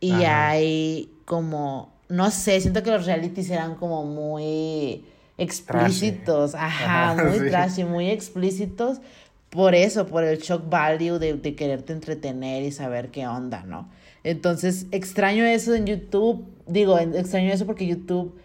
[0.00, 0.50] y Ajá.
[0.50, 5.04] hay como, no sé, siento que los realities eran como muy
[5.38, 7.46] explícitos, ajá, Ajá, muy sí.
[7.46, 9.00] trashy, muy explícitos
[9.50, 13.88] por eso, por el shock value de, de quererte entretener y saber qué onda, ¿no?
[14.26, 18.36] Entonces, extraño eso en YouTube, digo, extraño eso porque YouTube,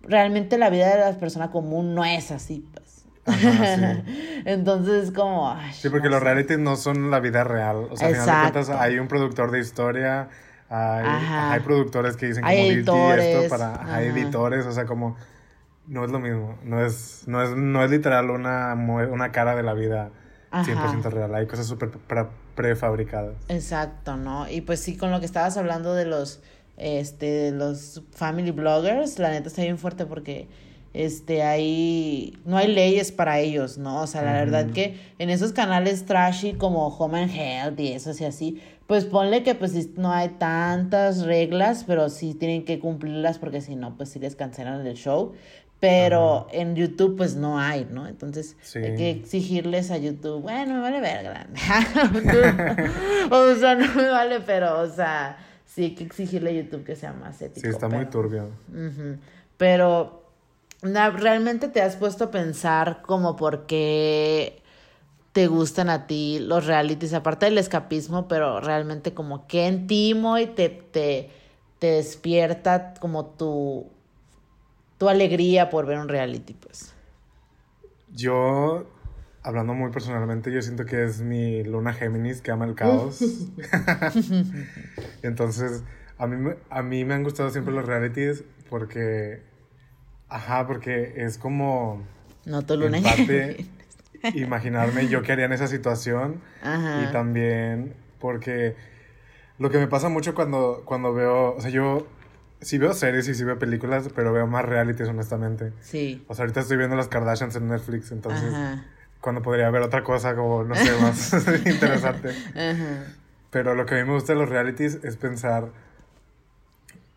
[0.00, 3.04] realmente la vida de la persona común no es así, pues.
[3.26, 4.42] Ajá, sí.
[4.44, 5.50] Entonces, como...
[5.50, 7.88] ay, Sí, porque no los realities no son la vida real.
[7.90, 10.28] O sea, al final de cuentas hay un productor de historia,
[10.68, 11.52] hay, Ajá.
[11.52, 13.72] hay productores que dicen Hay como "Di- di editores, esto para...
[13.94, 14.18] Hay ajá.
[14.18, 15.16] editores, o sea, como...
[15.88, 16.56] No es lo mismo.
[16.62, 20.10] No es, no es, no es literal una, una cara de la vida
[20.50, 20.64] Ajá.
[20.92, 21.34] 100% real.
[21.34, 21.90] Hay cosas súper
[22.54, 23.34] prefabricadas.
[23.48, 24.48] Exacto, ¿no?
[24.48, 26.40] Y pues sí, con lo que estabas hablando de los,
[26.76, 30.48] este, de los family bloggers, la neta está bien fuerte porque
[30.94, 34.02] este, hay, no hay leyes para ellos, ¿no?
[34.02, 38.12] O sea, la verdad que en esos canales trashy como Home and Health y eso
[38.18, 43.38] y así, pues ponle que pues no hay tantas reglas, pero sí tienen que cumplirlas
[43.38, 45.32] porque si no, pues sí les cancelan el show.
[45.84, 48.06] Pero en YouTube pues no hay, ¿no?
[48.06, 51.46] Entonces hay que exigirles a YouTube, bueno, me vale verga.
[53.30, 56.96] o sea, no me vale, pero, o sea, sí hay que exigirle a YouTube que
[56.96, 57.60] sea más ético.
[57.60, 58.48] Sí, está muy turbio.
[59.58, 60.22] Pero
[60.80, 64.62] realmente te has puesto a pensar como por qué
[65.32, 70.46] te gustan a ti los realities, aparte del escapismo, pero realmente como qué intimo y
[70.46, 71.28] te, te,
[71.78, 73.92] te despierta como tu
[75.04, 76.94] tu alegría por ver un reality, pues?
[78.10, 78.86] Yo,
[79.42, 83.22] hablando muy personalmente, yo siento que es mi luna Géminis que ama el caos.
[85.22, 85.82] Entonces,
[86.16, 89.42] a mí, a mí me han gustado siempre los realities porque,
[90.30, 92.02] ajá, porque es como...
[92.46, 92.98] No tu luna
[94.34, 96.40] imaginarme yo qué haría en esa situación.
[96.62, 98.74] Y también porque
[99.58, 102.06] lo que me pasa mucho cuando, cuando veo, o sea, yo
[102.64, 105.72] sí veo series y sí veo películas, pero veo más realities, honestamente.
[105.80, 106.24] Sí.
[106.28, 108.52] O sea, ahorita estoy viendo las Kardashians en Netflix, entonces,
[109.20, 111.32] cuando podría ver otra cosa como, no sé, más
[111.66, 112.30] interesante.
[112.54, 113.04] Ajá.
[113.50, 115.70] Pero lo que a mí me gusta de los realities es pensar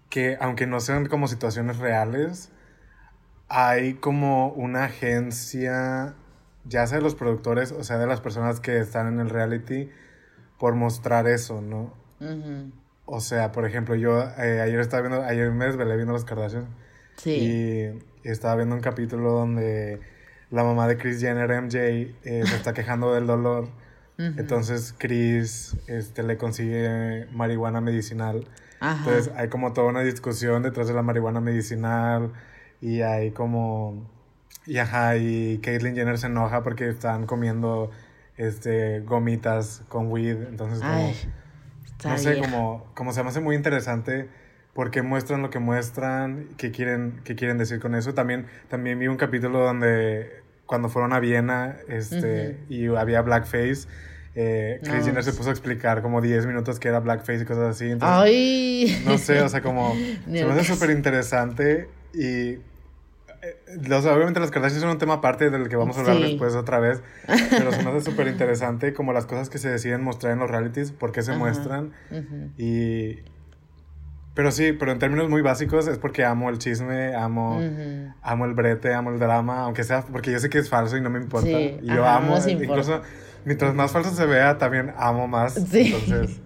[0.10, 2.52] que, aunque no sean como situaciones reales,
[3.48, 6.14] hay como una agencia,
[6.66, 9.90] ya sea de los productores, o sea, de las personas que están en el reality,
[10.60, 11.94] por mostrar eso, ¿no?
[12.20, 12.66] Ajá.
[13.10, 16.68] O sea, por ejemplo, yo eh, ayer estaba viendo, ayer me desvelé viendo los Kardashians.
[17.16, 17.32] Sí.
[18.24, 20.02] Y, estaba viendo un capítulo donde
[20.52, 23.70] la mamá de Chris Jenner, MJ, eh, se está quejando del dolor.
[24.18, 28.48] Entonces Chris este, le consigue marihuana medicinal.
[28.82, 32.34] Entonces hay como toda una discusión detrás de la marihuana medicinal.
[32.82, 34.10] Y hay como.
[34.66, 37.92] Y ajá, y Caitlyn Jenner se enoja porque están comiendo
[38.36, 40.48] este gomitas con weed.
[40.50, 41.14] Entonces, como
[42.04, 44.28] no sé, como, como se me hace muy interesante
[44.74, 48.14] porque muestran lo que muestran, qué quieren, qué quieren decir con eso.
[48.14, 53.88] También, también vi un capítulo donde cuando fueron a Viena este, y había blackface,
[54.36, 57.76] eh, Chris Jenner se puso a explicar como 10 minutos que era blackface y cosas
[57.76, 57.98] así.
[58.02, 59.02] Ay.
[59.04, 62.58] No sé, o sea, como se me hace súper interesante y
[63.48, 66.80] eh, obviamente las Kardashian son un tema aparte del que vamos a hablar después otra
[66.80, 67.02] vez,
[67.50, 70.50] pero se me hace súper interesante como las cosas que se deciden mostrar en los
[70.50, 71.94] realities, por qué se muestran.
[72.58, 73.20] y...
[74.34, 77.60] Pero sí, pero en términos muy básicos es porque amo el chisme, amo,
[78.22, 81.02] amo el brete, amo el drama, aunque sea, porque yo sé que es falso y
[81.02, 81.50] no me importa.
[81.50, 83.02] y yo amo, incluso
[83.48, 85.54] mientras más falso se vea, también amo más.
[85.54, 85.94] Sí.
[85.94, 86.42] Entonces.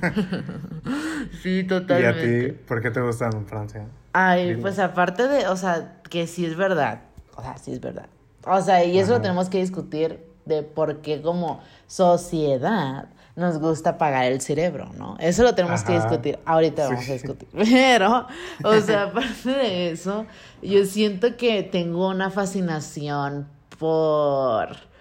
[1.42, 2.26] sí, totalmente.
[2.26, 2.58] ¿Y a ti?
[2.66, 3.86] ¿Por qué te gustan Francia?
[4.12, 7.00] Ay, pues aparte de, o sea, que sí es verdad.
[7.34, 8.06] O sea, sí es verdad.
[8.46, 13.98] O sea, y eso lo tenemos que discutir de por qué como sociedad nos gusta
[13.98, 15.16] pagar el cerebro, ¿no?
[15.18, 16.38] Eso lo tenemos que discutir.
[16.44, 17.48] Ahorita vamos a discutir.
[17.52, 18.28] Pero,
[18.62, 20.26] o sea, aparte de eso,
[20.62, 24.93] yo siento que tengo una fascinación por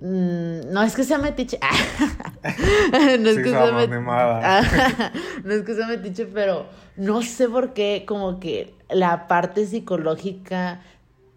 [0.00, 1.58] no es que sea metiche.
[2.42, 3.70] no, es que sea
[5.44, 10.80] no es que sea metiche, pero no sé por qué, como que la parte psicológica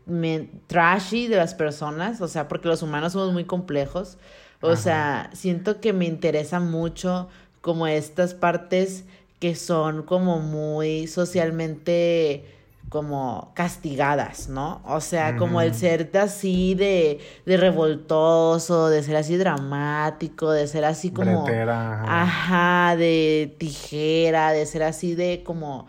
[0.06, 4.18] me, trashy de las personas, o sea, porque los humanos somos muy complejos.
[4.60, 7.30] O sea, siento que me interesa mucho
[7.62, 9.06] como estas partes
[9.40, 12.57] que son como muy socialmente
[12.90, 14.82] como castigadas, ¿no?
[14.86, 20.86] O sea, como el ser así de, de revoltoso, de ser así dramático, de ser
[20.86, 21.46] así como...
[21.48, 22.96] ajá.
[22.96, 25.88] de tijera, de ser así de como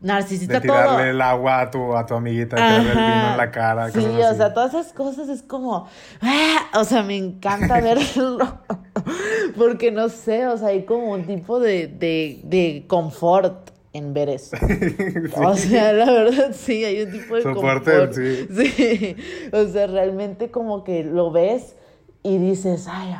[0.00, 3.50] narcisista de tirarle el agua a tu, a tu amiguita, tirarle el vino en la
[3.52, 3.90] cara.
[3.90, 5.86] Sí, o sea, todas esas cosas es como...
[6.20, 6.80] ¡ah!
[6.80, 8.58] O sea, me encanta verlo.
[9.56, 14.28] Porque no sé, o sea, hay como un tipo de, de, de confort en ver
[14.28, 14.56] eso.
[15.36, 18.12] O sea, la verdad sí, hay un tipo de confort.
[18.12, 18.48] Sí.
[18.54, 19.16] sí.
[19.52, 21.76] O sea, realmente como que lo ves
[22.22, 23.16] y dices, ay,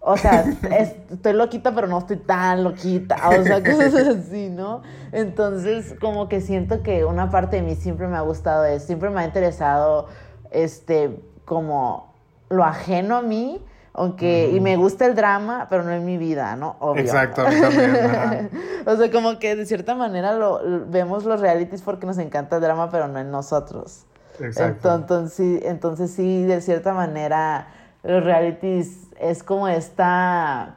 [0.00, 0.44] O sea,
[1.10, 3.16] estoy loquita, pero no estoy tan loquita.
[3.28, 4.82] O sea, cosas así, ¿no?
[5.12, 8.86] Entonces, como que siento que una parte de mí siempre me ha gustado eso.
[8.86, 10.08] Siempre me ha interesado,
[10.50, 12.14] este, como
[12.48, 13.60] lo ajeno a mí
[13.98, 16.76] aunque, y me gusta el drama, pero no en mi vida, ¿no?
[16.80, 17.00] Obvio.
[17.00, 18.50] Exacto, a mí también.
[18.86, 22.62] o sea, como que de cierta manera lo, vemos los realities porque nos encanta el
[22.62, 24.04] drama, pero no en nosotros.
[24.38, 24.94] Exacto.
[24.94, 27.68] Entonces, entonces, sí, de cierta manera,
[28.02, 30.76] los realities es como esta,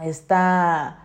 [0.00, 0.98] esta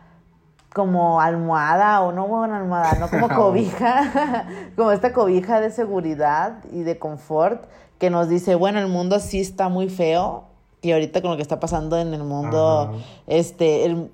[0.71, 6.83] como almohada o no bueno almohada, no como cobija, como esta cobija de seguridad y
[6.83, 7.65] de confort
[7.97, 10.52] que nos dice, bueno, el mundo sí está muy feo
[10.83, 13.03] y ahorita con lo que está pasando en el mundo, Ajá.
[13.25, 14.11] este, el-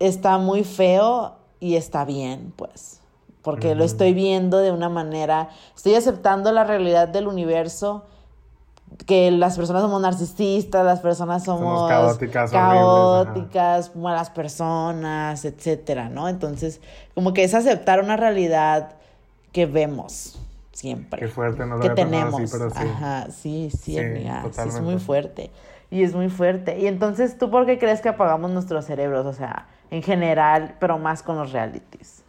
[0.00, 3.00] está muy feo y está bien, pues,
[3.42, 8.04] porque lo estoy viendo de una manera, estoy aceptando la realidad del universo
[9.06, 16.28] que las personas somos narcisistas, las personas somos, Somos caóticas, caóticas, malas personas, etcétera, ¿no?
[16.28, 16.80] Entonces,
[17.14, 18.92] como que es aceptar una realidad
[19.52, 20.38] que vemos
[20.72, 21.20] siempre.
[21.20, 22.40] Qué fuerte, no lo que tenemos.
[22.40, 22.76] así, pero sí.
[22.78, 24.42] Ajá, sí, sí, Sí, amiga.
[24.52, 25.50] sí, es muy fuerte.
[25.94, 26.76] Y es muy fuerte.
[26.80, 29.24] Y entonces, ¿tú por qué crees que apagamos nuestros cerebros?
[29.26, 32.24] O sea, en general, pero más con los realities.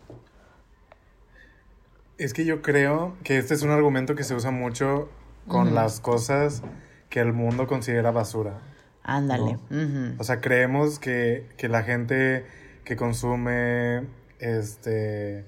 [2.19, 5.09] Es que yo creo que este es un argumento que se usa mucho
[5.47, 6.61] con las cosas
[7.09, 8.59] que el mundo considera basura.
[9.01, 9.57] Ándale.
[10.19, 12.45] O sea, creemos que, que la gente
[12.83, 14.05] que consume,
[14.37, 15.43] este,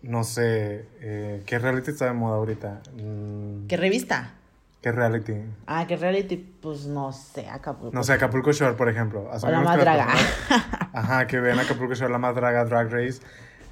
[0.00, 2.82] no sé, eh, ¿qué reality está de moda ahorita?
[2.94, 4.34] Mm, ¿Qué revista?
[4.82, 5.34] ¿Qué reality?
[5.66, 6.36] Ah, ¿qué reality?
[6.36, 7.94] Pues no sé, Acapulco.
[7.94, 9.28] No sé, Acapulco Shore, por ejemplo.
[9.30, 10.06] O la más draga.
[10.06, 13.20] personas- Ajá, que ven Acapulco Shore, la más draga, Drag Race,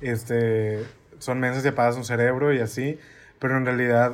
[0.03, 0.85] este,
[1.19, 2.99] son mensas y apagas un cerebro y así,
[3.39, 4.13] pero en realidad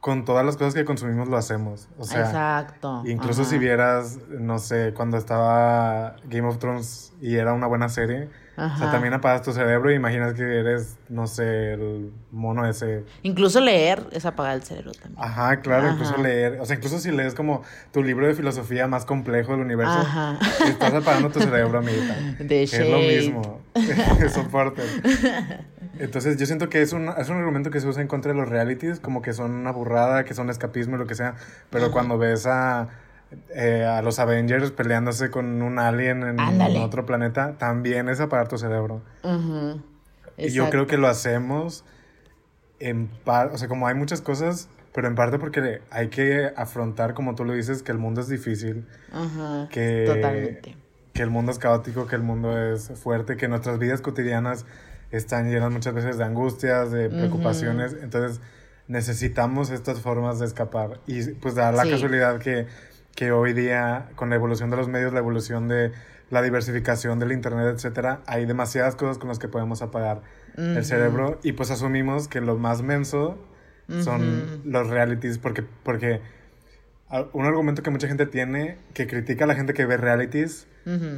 [0.00, 1.88] con todas las cosas que consumimos lo hacemos.
[1.98, 3.02] O sea, Exacto.
[3.06, 3.50] incluso ajá.
[3.50, 8.56] si vieras, no sé, cuando estaba Game of Thrones y era una buena serie, o
[8.56, 8.90] sea, Ajá.
[8.92, 13.04] también apagas tu cerebro y imaginas que eres, no sé, el mono ese.
[13.22, 15.22] Incluso leer es apagar el cerebro también.
[15.22, 16.22] Ajá, claro, incluso Ajá.
[16.22, 17.62] leer, o sea, incluso si lees como
[17.92, 20.38] tu libro de filosofía más complejo del universo, Ajá.
[20.68, 22.14] estás apagando tu cerebro, amiguita.
[22.38, 23.60] De es lo mismo.
[24.32, 24.82] Soporte.
[25.98, 28.38] Entonces, yo siento que es un, es un argumento que se usa en contra de
[28.38, 31.34] los realities, como que son una burrada, que son escapismo y lo que sea.
[31.70, 32.88] Pero cuando ves a,
[33.54, 36.80] eh, a los Avengers peleándose con un alien en Ándale.
[36.80, 39.02] otro planeta, también es apagar tu cerebro.
[39.22, 39.80] Ujú.
[40.36, 41.84] Y yo creo que lo hacemos
[42.80, 47.14] en parte, o sea, como hay muchas cosas, pero en parte porque hay que afrontar,
[47.14, 49.68] como tú lo dices, que el mundo es difícil, Ajá.
[49.70, 50.76] que, Totalmente.
[51.12, 54.66] que el mundo es caótico, que el mundo es fuerte, que nuestras vidas cotidianas
[55.10, 58.40] están llenas muchas veces de angustias, de preocupaciones, entonces
[58.88, 61.00] necesitamos estas formas de escapar.
[61.06, 61.90] Y pues da la Sí.
[61.90, 62.66] casualidad que,
[63.14, 65.92] que hoy día, con la evolución de los medios, la evolución de
[66.30, 70.22] la diversificación del Internet, etcétera, hay demasiadas cosas con las que podemos apagar
[70.56, 73.38] el cerebro y pues asumimos que lo más menso
[74.00, 76.20] son los realities porque, porque
[77.32, 80.66] un argumento que mucha gente tiene que critica a la gente que ve realities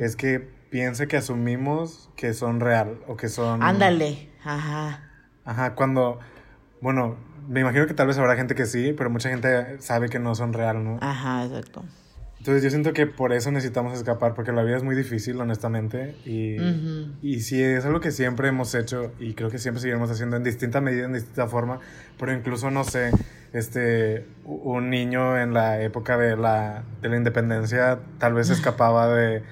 [0.01, 3.63] es que piensa que asumimos que son real o que son...
[3.63, 4.31] Ándale.
[4.45, 5.11] Ajá.
[5.45, 6.19] Ajá, cuando,
[6.81, 7.17] bueno,
[7.49, 10.35] me imagino que tal vez habrá gente que sí, pero mucha gente sabe que no
[10.35, 10.99] son real, ¿no?
[11.01, 11.85] Ajá, exacto.
[12.39, 16.15] Entonces yo siento que por eso necesitamos escapar, porque la vida es muy difícil, honestamente,
[16.25, 17.13] y, Ujú.
[17.21, 20.45] y sí es algo que siempre hemos hecho y creo que siempre seguiremos haciendo en
[20.45, 21.81] distinta medida, en distinta forma,
[22.21, 23.11] pero incluso, no sé,
[23.53, 29.43] este, un niño en la época de la, de la independencia tal vez escapaba de,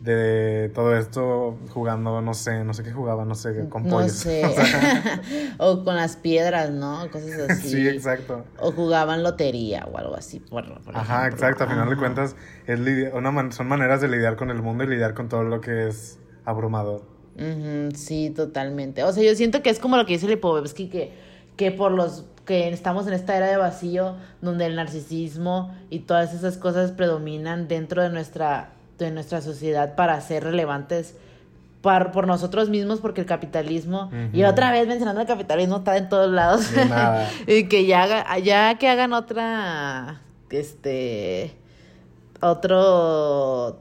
[0.00, 4.12] de todo esto jugando, no sé, no sé qué jugaba, no sé, con No pollos.
[4.12, 4.44] sé.
[4.46, 5.20] O sea,
[5.58, 7.10] o con las piedras, ¿no?
[7.10, 7.68] Cosas así.
[7.70, 8.44] sí, exacto.
[8.60, 10.38] O jugaban lotería o algo así.
[10.40, 11.46] Por, por Ajá, ejemplo.
[11.46, 11.64] exacto.
[11.64, 12.78] A final de cuentas, es
[13.12, 15.88] una man- son maneras de lidiar con el mundo y lidiar con todo lo que
[15.88, 17.02] es abrumador.
[17.36, 19.04] Ujú, sí, totalmente.
[19.04, 21.12] O sea, yo siento que es como lo que dice Lipovetsky, que,
[21.56, 26.34] que por los que estamos en esta era de vacío, donde el narcisismo y todas
[26.34, 31.14] esas cosas predominan dentro de nuestra, de nuestra sociedad para ser relevantes
[31.82, 36.08] par- por nosotros mismos, porque el capitalismo, y otra vez mencionando el capitalismo, está en
[36.08, 36.68] todos lados.
[37.46, 41.54] Y que ya, ya que hagan otra, este,
[42.40, 43.80] otro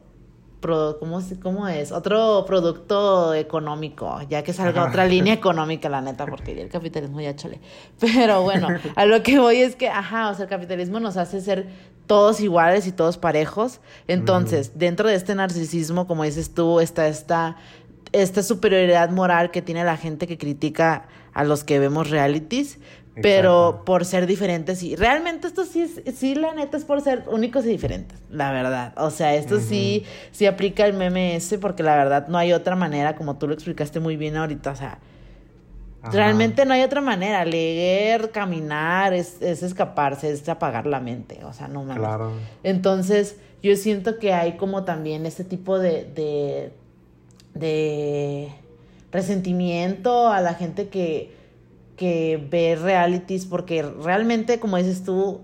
[0.60, 1.92] pro- ¿cómo, ¿cómo es?
[1.92, 7.36] Otro producto económico, ya que salga otra línea económica, la neta, porque el capitalismo ya
[7.36, 7.60] chole.
[8.00, 11.42] Pero bueno, a lo que voy es que, ajá, o sea, el capitalismo nos hace
[11.42, 11.68] ser
[12.08, 13.82] todos iguales y todos parejos.
[14.08, 17.58] Entonces, dentro de este narcisismo, como dices tú, está esta,
[18.14, 22.80] esta superioridad moral que tiene la gente que critica a los que vemos realities.
[23.20, 27.24] Pero por ser diferentes y realmente esto sí es, sí la neta es por ser
[27.32, 28.94] únicos y diferentes, la verdad.
[28.96, 32.76] O sea, esto sí, sí aplica el meme ese porque la verdad no hay otra
[32.76, 35.00] manera, como tú lo explicaste muy bien ahorita, o sea,
[36.02, 36.12] Ajá.
[36.12, 37.44] realmente no hay otra manera.
[37.46, 41.98] Leer, caminar, es, es escaparse, es apagar la mente, o sea, no mames.
[41.98, 42.32] Claro.
[42.64, 46.72] Entonces, yo siento que hay como también este tipo de, de,
[47.54, 48.52] de
[49.12, 51.36] resentimiento a la gente que,
[51.96, 55.42] que ve realities, porque realmente, como dices tú,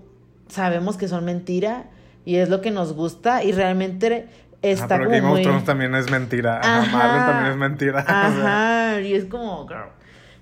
[0.48, 1.86] sabemos que son mentira
[2.24, 4.28] y es lo que nos gusta y realmente
[4.62, 5.40] está pero como Game muy...
[5.40, 6.60] of Thrones también es mentira.
[6.60, 6.82] Ajá.
[6.82, 6.96] Ajá.
[6.96, 8.00] Marvel también es mentira.
[8.02, 9.90] o sea, Ajá, y es como, girl.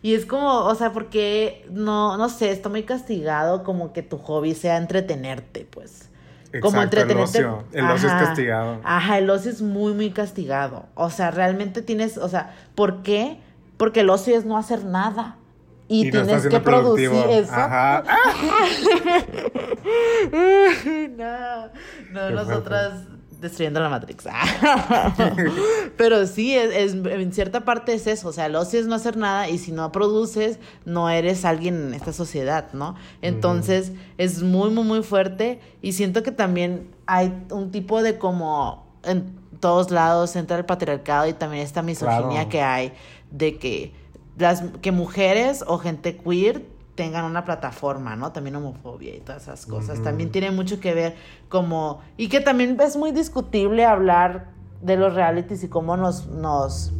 [0.02, 4.18] Y es como, o sea, porque no, no sé, está muy castigado como que tu
[4.18, 6.10] hobby sea entretenerte, pues.
[6.60, 7.44] como Exacto, el entretenerte.
[7.44, 7.64] ocio.
[7.72, 8.24] El ocio es Ajá.
[8.26, 8.80] castigado.
[8.82, 10.86] Ajá, el ocio es muy, muy castigado.
[10.94, 13.38] O sea, realmente tienes, o sea, ¿por qué?
[13.76, 15.36] Porque el ocio es no hacer nada.
[15.86, 17.10] Y, tienes que producir.
[17.30, 18.10] Exacto.
[18.10, 18.22] Ajá.
[21.16, 21.66] no,
[22.10, 23.06] no, Qué nosotras
[23.42, 24.24] destruyendo la Matrix.
[25.96, 28.28] Pero sí, es, es- en cierta parte es eso.
[28.28, 31.88] O sea, el ocio es no hacer nada y si no produces, no eres alguien
[31.88, 32.94] en esta sociedad, ¿no?
[33.20, 38.86] Entonces, es muy, muy, muy fuerte y siento que también hay un tipo de como
[39.04, 42.48] en todos lados entra el patriarcado y también esta misoginia Claro.
[42.48, 42.92] que hay
[43.30, 43.92] de que
[44.38, 46.62] las que mujeres o gente queer
[46.94, 48.32] tengan una plataforma, ¿no?
[48.32, 50.02] También homofobia y todas esas cosas.
[50.02, 51.14] También tiene mucho que ver
[51.48, 52.00] como...
[52.16, 54.50] Y que también es muy discutible hablar
[54.82, 56.92] de los realities y cómo nos, nos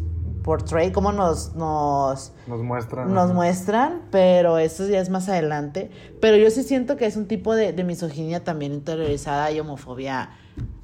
[0.43, 3.12] portray, cómo nos, nos, Nos muestran.
[3.12, 5.90] nos muestran, pero eso ya es más adelante.
[6.20, 10.30] Pero yo sí siento que es un tipo de, de misoginia también interiorizada y homofobia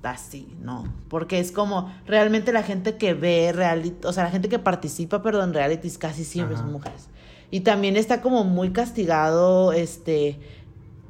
[0.02, 0.84] así, ¿no?
[1.08, 5.22] Porque es como realmente la gente que ve reality, o sea, la gente que participa,
[5.22, 6.64] perdón, en realities casi siempre Ajá.
[6.64, 7.08] son mujeres.
[7.50, 10.38] Y también está como muy castigado, este,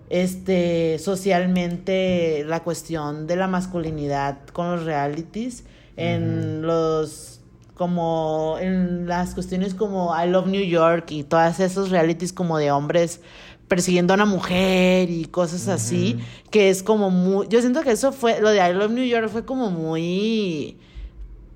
[0.09, 5.65] este, socialmente la cuestión de la masculinidad con los realities,
[5.97, 7.41] en los,
[7.75, 12.71] como, en las cuestiones como I Love New York y todas esos realities como de
[12.71, 13.21] hombres
[13.67, 16.19] persiguiendo a una mujer y cosas así,
[16.51, 19.29] que es como muy, yo siento que eso fue, lo de I Love New York
[19.29, 20.79] fue como muy,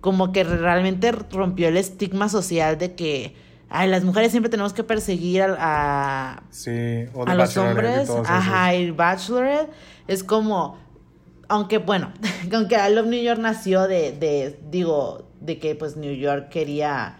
[0.01, 3.35] como que realmente rompió el estigma social de que,
[3.73, 8.11] ay, las mujeres siempre tenemos que perseguir a, a, Sí, o a los y hombres,
[8.11, 9.71] ajá, el Bachelorette
[10.07, 10.79] es como,
[11.49, 12.13] aunque bueno,
[12.53, 17.17] aunque I Love New York nació de, de, digo, de que pues New York quería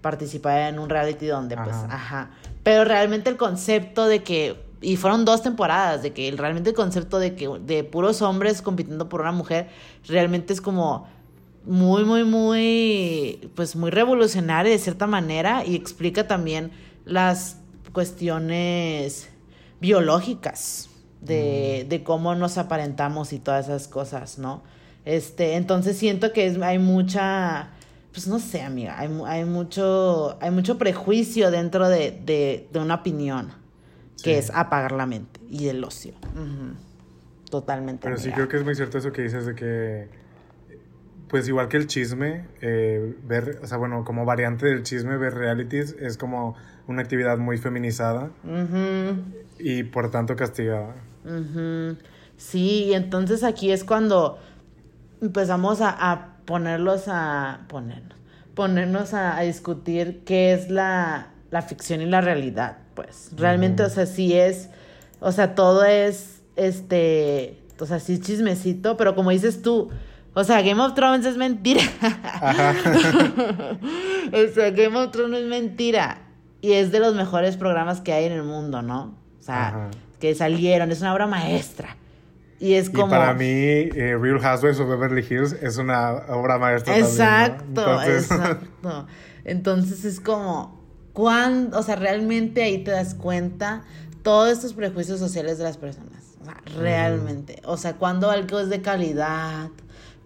[0.00, 1.94] participar en un reality donde pues, Ajá.
[1.94, 2.30] ajá,
[2.62, 7.18] pero realmente el concepto de que, y fueron dos temporadas, de que realmente el concepto
[7.18, 9.68] de que de puros hombres compitiendo por una mujer,
[10.06, 11.08] realmente es como
[11.66, 16.70] muy, muy, muy, pues muy revolucionario de cierta manera y explica también
[17.04, 17.58] las
[17.92, 19.28] cuestiones
[19.80, 20.88] biológicas
[21.20, 24.62] de, de cómo nos aparentamos y todas esas cosas, ¿no?
[25.04, 27.70] Este, entonces siento que es- hay mucha,
[28.12, 32.94] pues no sé, amiga, hay, hay mucho, hay mucho prejuicio dentro de, de, de una
[32.96, 33.48] opinión,
[34.22, 34.38] que Sí.
[34.38, 36.14] es apagar la mente y el ocio.
[37.50, 38.00] Totalmente.
[38.04, 40.08] Pero sí creo que es muy cierto eso que dices de que,
[41.28, 45.34] pues igual que el chisme, eh, ver, o sea, bueno, como variante del chisme, ver
[45.34, 46.56] realities es como
[46.86, 48.30] una actividad muy feminizada
[49.58, 50.94] y por tanto castigada.
[52.36, 54.38] Sí, y entonces aquí es cuando
[55.20, 58.18] empezamos a, a ponerlos a ponernos,
[58.54, 63.30] ponernos a, a discutir qué es la, la ficción y la realidad, pues.
[63.36, 64.68] Realmente, o sea, sí es,
[65.18, 69.90] o sea, todo es, este, o sea, sí es chismecito, pero como dices tú,
[70.38, 71.80] o sea, Game of Thrones es mentira.
[74.32, 76.18] o sea, Game of Thrones es mentira.
[76.60, 79.16] Y es de los mejores programas que hay en el mundo, ¿no?
[79.40, 79.90] O sea, Ajá.
[80.20, 81.96] que salieron, es una obra maestra.
[82.60, 83.06] Y es como...
[83.06, 87.86] Y para mí, eh, Real Housewives of Beverly Hills es una obra maestra Exacto, también,
[87.86, 87.86] ¿no?
[87.86, 89.06] Entonces, exacto.
[89.44, 90.84] Entonces es como,
[91.14, 93.84] cuando, o sea, realmente ahí te das cuenta
[94.22, 96.36] todos estos prejuicios sociales de las personas.
[96.42, 97.62] O sea, realmente.
[97.64, 99.70] O sea, cuando algo es de calidad,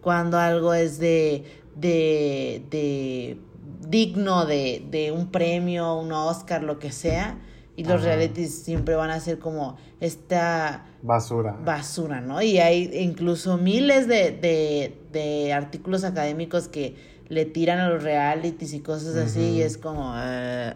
[0.00, 1.44] cuando algo es de,
[1.76, 3.38] de, de
[3.88, 7.38] digno de, de un premio, un Oscar, lo que sea.
[7.76, 8.04] Y los Ajá.
[8.04, 11.56] realities siempre van a ser como esta basura.
[11.64, 12.42] basura, ¿no?
[12.42, 16.96] Y hay incluso miles de, de, de artículos académicos que
[17.30, 20.12] le tiran a los realities y cosas así, y es como...
[20.18, 20.74] eh,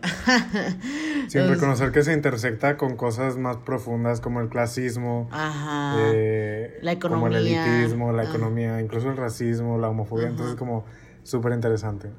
[1.28, 5.96] Sin es- reconocer que se intersecta con cosas más profundas como el clasismo, Ajá.
[5.98, 7.66] eh, La como el economía.
[7.66, 8.26] elitismo, la Ah.
[8.26, 10.24] economía, incluso el racismo, la homofobia.
[10.26, 10.30] Ajá.
[10.32, 10.84] Entonces, como
[11.24, 12.10] súper interesante.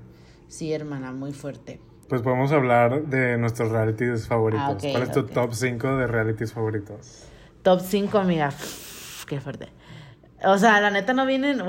[0.47, 1.79] Sí, hermana, muy fuerte.
[2.09, 4.83] Pues podemos hablar de nuestros realities favoritos.
[4.83, 7.23] Ah, ¿Cuál es tu top 5 de realities favoritos?
[7.63, 8.51] Top 5, amiga.
[9.27, 9.69] Qué fuerte.
[10.43, 11.63] O sea, la neta no vienen.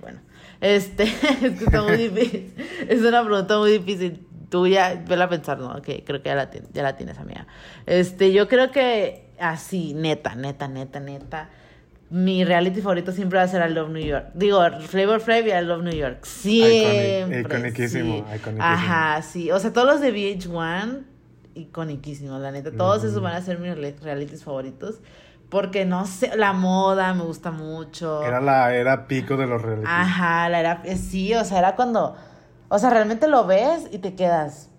[0.00, 0.20] Bueno,
[0.62, 1.02] este,
[1.42, 2.54] es que está muy difícil.
[2.88, 4.26] Es una pregunta muy difícil.
[4.48, 5.70] Tú ya, vela a pensar, ¿no?
[5.72, 7.46] Ok, creo que ya la, ya la tienes, amiga.
[7.86, 11.50] Este, yo creo que así, neta, neta, neta, neta.
[12.10, 14.26] Mi reality favorito siempre va a ser I Love New York.
[14.34, 16.24] Digo, Flavor Flav y I Love New York.
[16.26, 17.40] Siempre.
[17.40, 18.18] iconiquísimo, sí.
[18.36, 18.58] iconiquísimo.
[18.62, 19.50] Ajá, sí.
[19.50, 21.04] O sea, todos los de VH1,
[21.54, 22.70] iconiquísimos, la neta.
[22.72, 25.00] Todos esos van a ser mis reali- realities favoritos.
[25.52, 28.24] Porque no sé, la moda me gusta mucho.
[28.24, 29.90] Era la era pico de los realities.
[29.92, 32.16] Ajá, la era, eh, sí, o sea, era cuando,
[32.70, 34.70] o sea, realmente lo ves y te quedas.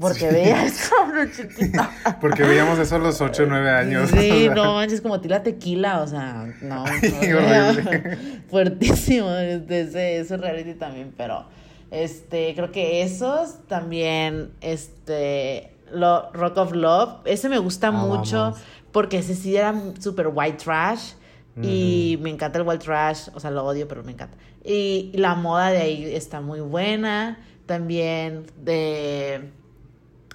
[0.00, 1.86] Porque veías como chiquito.
[2.22, 4.08] Porque veíamos eso a los 8 o 9 años.
[4.08, 4.54] Sí, o sea.
[4.54, 6.84] no manches, como tila tequila, o sea, no.
[7.02, 8.18] Ay, no, horrible.
[8.48, 11.44] Fuertísimo ese, ese reality también, pero
[11.90, 18.60] este, creo que esos también, este, lo, Rock of Love, ese me gusta mucho Amamos.
[18.96, 21.12] Porque ese sí era súper white trash
[21.62, 24.38] y me encanta el white trash, o sea, lo odio, pero me encanta.
[24.64, 29.50] Y la moda de ahí está muy buena, también de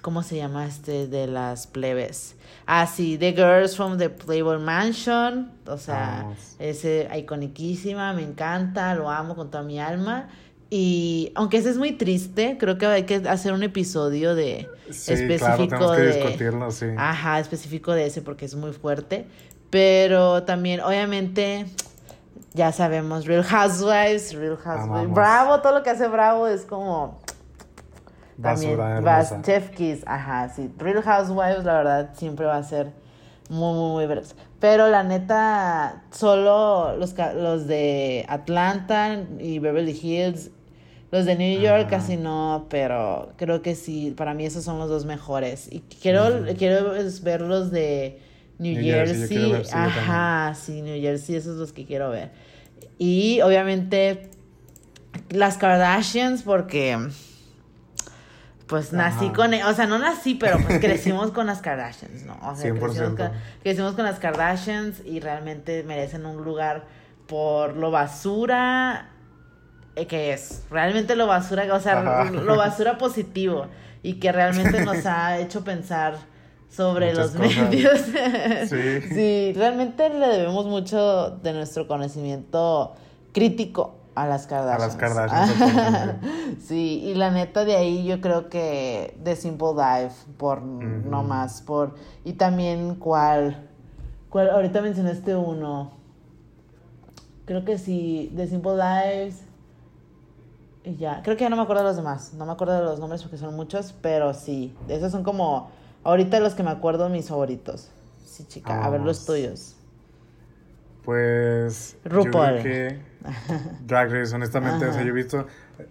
[0.00, 2.36] ¿Cómo se llama este de las plebes?
[2.64, 5.50] Ah, sí, The Girls from the Playboy Mansion.
[5.66, 6.54] O sea, Vamos.
[6.60, 10.28] ese iconiquísima, me encanta, lo amo con toda mi alma.
[10.74, 15.12] Y aunque ese es muy triste, creo que hay que hacer un episodio de Sí,
[15.12, 16.86] específico claro, tenemos que de discutirlo, sí.
[16.96, 19.26] Ajá, específico de ese porque es muy fuerte.
[19.68, 21.66] Pero también, obviamente,
[22.54, 24.84] ya sabemos, Real Housewives, Real Housewives.
[24.84, 25.14] Amamos.
[25.14, 27.20] Bravo, todo lo que hace Bravo es como
[28.40, 29.42] también vas hermosa.
[29.42, 30.72] Chef Kiss, ajá, sí.
[30.78, 32.90] Real Housewives, la verdad, siempre va a ser
[33.50, 34.34] muy, muy, muy veraz.
[34.58, 40.50] Pero la neta, solo los, los de Atlanta y Beverly Hills,
[41.12, 41.88] los de New York Ajá.
[41.88, 45.68] casi no, pero creo que sí, para mí esos son los dos mejores.
[45.70, 46.92] Y quiero, quiero
[47.22, 48.18] ver los de
[48.58, 52.30] New, New Jersey, ver, sí, ajá, sí, New Jersey, esos son los que quiero ver.
[52.98, 54.30] Y obviamente
[55.28, 56.96] las Kardashians, porque
[58.66, 59.34] pues nací Ajá.
[59.34, 62.38] con, e- o sea, no nací, pero pues crecimos con las Kardashians, ¿no?
[62.42, 63.16] O sea, crecimos 100%.
[63.16, 63.30] con,
[63.62, 66.86] crecimos con las Kardashians y realmente merecen un lugar
[67.26, 69.10] por lo basura
[69.94, 70.64] que es.
[70.70, 72.30] Realmente lo basura, o sea, Ajá.
[72.30, 73.66] lo basura positivo
[74.02, 76.16] y que realmente nos ha hecho pensar
[76.68, 77.70] sobre Muchas los cosas.
[77.70, 78.00] medios.
[78.68, 79.00] Sí.
[79.14, 82.94] sí, realmente le debemos mucho de nuestro conocimiento
[83.32, 84.94] crítico a las Kardashians.
[84.94, 86.16] las Kardashians,
[86.66, 91.62] sí, y la neta de ahí yo creo que The Simple Dive, por no más,
[91.62, 91.94] por...
[92.24, 93.68] Y también cuál,
[94.28, 95.92] cuál, ahorita mencionaste uno,
[97.46, 99.44] creo que sí, The Simple Dives,
[100.84, 102.84] y ya, creo que ya no me acuerdo de los demás, no me acuerdo de
[102.84, 105.70] los nombres porque son muchos, pero sí, esos son como,
[106.04, 107.90] ahorita los que me acuerdo mis favoritos.
[108.24, 109.26] Sí, chica, a ver los Vamos.
[109.26, 109.76] tuyos.
[111.04, 111.96] Pues.
[112.04, 112.56] RuPaul.
[112.56, 112.98] Yo creo que.
[113.86, 114.86] Drag Race, honestamente.
[114.86, 115.46] O sea, yo he visto.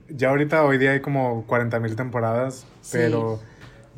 [0.09, 2.65] Ya ahorita, hoy día hay como 40 mil temporadas.
[2.81, 2.97] Sí.
[2.97, 3.39] Pero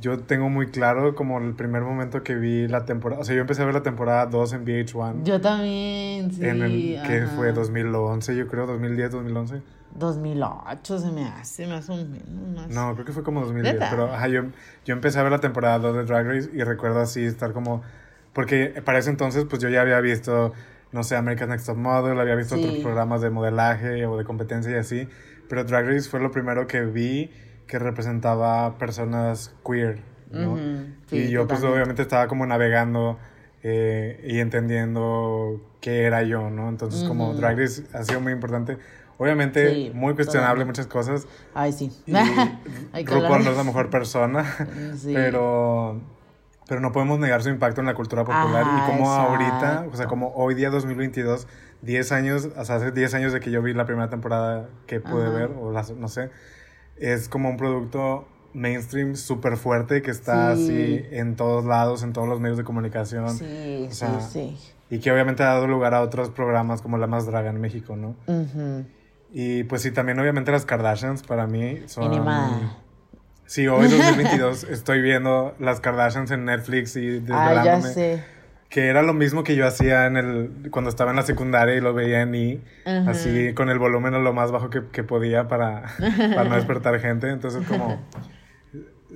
[0.02, 3.22] yo tengo muy claro como el primer momento que vi la temporada.
[3.22, 5.24] O sea, yo empecé a ver la temporada 2 en VH1.
[5.24, 6.46] Yo también, sí.
[6.46, 9.62] en el que fue 2011, yo creo, 2010, 2011.
[9.96, 12.70] 2008 se me hace, más o menos.
[12.70, 13.74] No, creo que fue como 2010.
[13.76, 13.90] ¿Neta?
[13.90, 14.44] Pero ajá, yo,
[14.86, 17.84] yo empecé a ver la temporada 2 de Drag Race y recuerdo así estar como.
[18.34, 20.54] Porque para ese entonces, pues yo ya había visto,
[20.92, 22.62] no sé, American Next Top Model, había visto Sí.
[22.62, 25.08] otros programas de modelaje o de competencia y así.
[25.48, 27.32] Pero Drag Race fue lo primero que vi
[27.68, 30.00] que representaba personas queer,
[30.32, 30.54] ¿no?
[30.54, 30.60] Ujú,
[31.08, 31.68] sí, y yo, pues totalmente.
[31.74, 33.20] obviamente estaba como navegando
[33.62, 36.70] eh, y entendiendo qué era yo, ¿no?
[36.70, 37.38] Entonces, como Ujú.
[37.38, 38.78] Drag Race ha sido muy importante.
[39.18, 41.28] Obviamente, Sí, muy cuestionable muchas cosas.
[41.54, 41.92] Ay, sí.
[42.94, 44.44] Hay que RuPaul no es la mejor persona,
[44.98, 45.12] Sí.
[45.14, 46.02] pero,
[46.68, 49.96] pero no podemos negar su impacto en la cultura popular Ajá, y como ahorita, o
[49.96, 51.48] sea, como hoy día 2022,
[51.82, 55.00] 10 años, o sea, hace 10 años de que yo vi la primera temporada que
[55.00, 55.32] pude Ajá.
[55.38, 56.30] ver, o las, no sé,
[56.98, 60.64] es como un producto mainstream súper fuerte que está Sí.
[60.64, 63.30] así en todos lados, en todos los medios de comunicación.
[63.32, 64.58] Sí, o sea, sí,
[64.90, 67.96] Y que obviamente ha dado lugar a otros programas como La Más Draga en México,
[67.96, 68.16] ¿no?
[68.28, 68.32] sí.
[68.32, 68.86] Ujú.
[69.36, 72.06] Y pues sí, también obviamente las Kardashians para mí son...
[72.06, 72.78] Animada.
[73.48, 77.66] Sí, hoy 2022 estoy viendo las Kardashians en Netflix y desvelándome.
[77.66, 78.24] ya sé.
[78.70, 81.82] Que era lo mismo que yo hacía en el, cuando estaba en la secundaria y
[81.82, 83.12] lo veía en I, Ajá.
[83.12, 87.00] así con el volumen a lo más bajo que, que podía para, para no despertar
[87.00, 87.30] gente.
[87.30, 88.02] Entonces como...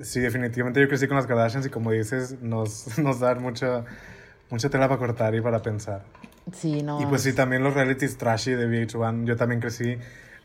[0.02, 3.84] Sí, definitivamente yo crecí con las Kardashians y como dices, nos, nos dan mucha,
[4.50, 6.04] mucha tela para cortar y para pensar.
[6.52, 7.00] Sí, no.
[7.00, 9.96] Y pues sí, también los realities trashy de VH1, yo también crecí.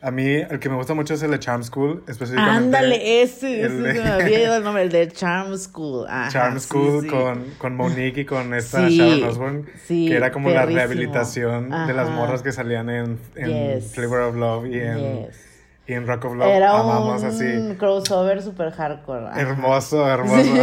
[0.02, 2.76] A mí, el que me gusta mucho es el de Charm School, específicamente.
[2.76, 6.06] Ándale, ese, ese de- se me había ido el nombre, el de Charm School.
[6.06, 7.08] Ajá, Charm sí, School sí.
[7.08, 10.78] Con, con Monique y con esta Sí, Sharon Osbourne, sí, que era como la perrísimo.
[10.78, 12.16] rehabilitación de las Ajá.
[12.16, 13.94] morras que salían en, en Yes.
[13.94, 15.46] Flavor of Love y en, Yes.
[15.86, 16.48] y en Rock of Love.
[16.48, 17.74] Era Amamos un así.
[17.78, 19.28] crossover super hardcore.
[19.28, 19.40] ajá.
[19.40, 20.50] Hermoso, hermoso.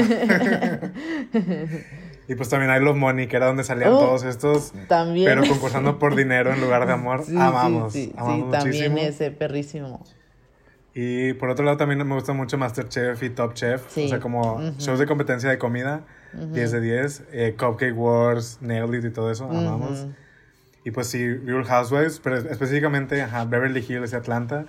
[2.32, 5.26] y pues también hay Love Money, que era donde salían Uh, todos estos, También.
[5.28, 7.22] pero concursando por dinero en lugar de amor.
[7.26, 10.02] Sí, sí, amamos, sí, sí, amamos también ese perrísimo.
[10.94, 13.82] Y por otro lado también me gusta mucho Masterchef y Top Chef.
[13.90, 14.06] Sí.
[14.06, 16.02] O sea, como shows de competencia de comida.
[16.34, 17.24] 10 de 10.
[17.34, 19.46] eh, Cupcake Wars, Nailed It y todo eso.
[19.46, 20.08] Amamos.
[20.86, 24.66] Y pues sí, Real Housewives, pero específicamente ajá, Beverly Hills y Atlanta.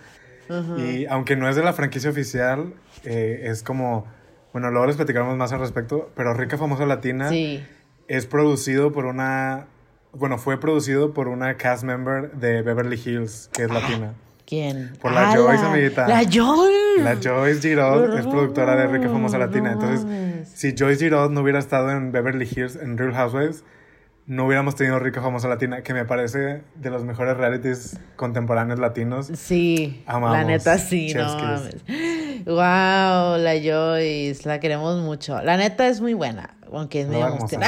[0.79, 4.07] Y aunque no es de la franquicia oficial, eh, es como...
[4.53, 7.65] Bueno, luego les platicaremos más al respecto, pero Rica Famosa Latina Sí.
[8.09, 9.67] es producido por una...
[10.13, 14.13] Bueno, fue producido por una cast member de Beverly Hills, que es latina.
[14.47, 14.93] ¿Quién?
[15.01, 16.07] Por la Ah, Joyce, amiguita.
[16.07, 17.03] La Joyce.
[17.03, 19.71] La Joyce Giraud es No, productora de Rica Famosa Latina.
[19.75, 20.49] no Entonces, mames.
[20.51, 23.65] si Joyce Giraud no hubiera estado en Beverly Hills, en Real Housewives,
[24.27, 29.27] no hubiéramos tenido Rica Famosa Latina, que me parece de los mejores realities contemporáneos latinos.
[29.35, 30.37] Sí, Amamos.
[30.39, 31.77] la neta sí, Chef's no mames.
[32.45, 35.41] Wow, la Joyce, la queremos mucho.
[35.43, 37.61] La neta es muy buena, aunque es No medio vamos angustia.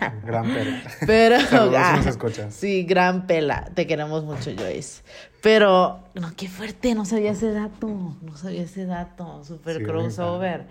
[0.00, 0.70] a gran pelo.
[1.06, 1.36] Pero
[1.76, 2.50] ah, nos.
[2.50, 5.02] Sí, gran pela, te queremos mucho, Joyce.
[5.42, 7.88] Pero no, qué fuerte, no sabía ese dato,
[8.20, 10.64] no sabía ese dato, super Sí, crossover.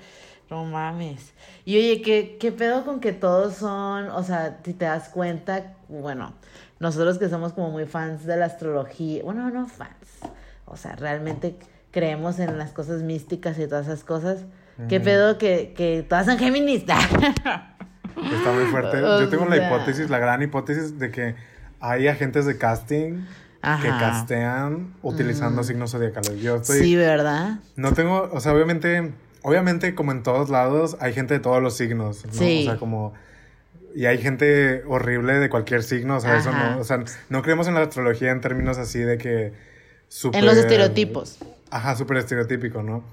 [0.49, 1.33] No mames.
[1.65, 5.73] Y oye, ¿qué, ¿qué pedo con que todos son, o sea, si te das cuenta,
[5.89, 6.33] bueno,
[6.79, 10.19] nosotros que somos como muy fans de la astrología, bueno, no fans,
[10.65, 11.57] o sea, realmente
[11.91, 14.45] creemos en las cosas místicas y todas esas cosas.
[14.89, 16.83] ¿Qué pedo que, que todas son Géminis?
[16.83, 19.01] Está muy fuerte.
[19.01, 19.67] O Yo tengo la sea.
[19.67, 21.35] hipótesis, la gran hipótesis de que
[21.79, 23.23] hay agentes de casting
[23.61, 23.99] que Ajá.
[23.99, 26.41] castean utilizando signos zodiacales.
[26.41, 26.79] Yo estoy...
[26.79, 27.59] Sí, ¿verdad?
[27.77, 29.13] No tengo, o sea, obviamente,
[29.45, 32.33] obviamente como en todos lados hay gente de todos los signos, ¿no?
[32.33, 32.63] Sí.
[32.63, 33.13] O sea, como
[33.95, 37.67] y hay gente horrible de cualquier signo, o sea, eso no, o sea, no creemos
[37.67, 39.53] en la astrología en términos así de que
[40.33, 41.37] En los estereotipos.
[41.69, 43.03] Ajá, súper estereotípico, ¿no?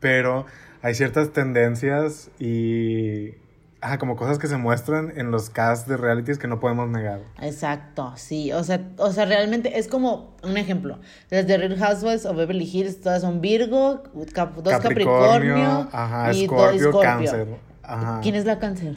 [0.00, 0.46] Pero
[0.80, 3.34] hay ciertas tendencias y
[3.80, 7.20] ajá, como cosas que se muestran en los casts de realities que no podemos negar.
[7.40, 10.98] Exacto, sí, o sea, o sea, realmente es como un ejemplo.
[11.30, 14.02] Las de Real Housewives o Beverly Hills, todas son Virgo,
[14.32, 17.00] cap- dos Capricornio, ajá, y Escorpio, dos Escorpio.
[17.00, 17.46] Cáncer.
[17.82, 18.20] Ajá.
[18.22, 18.96] ¿Quién es la cáncer?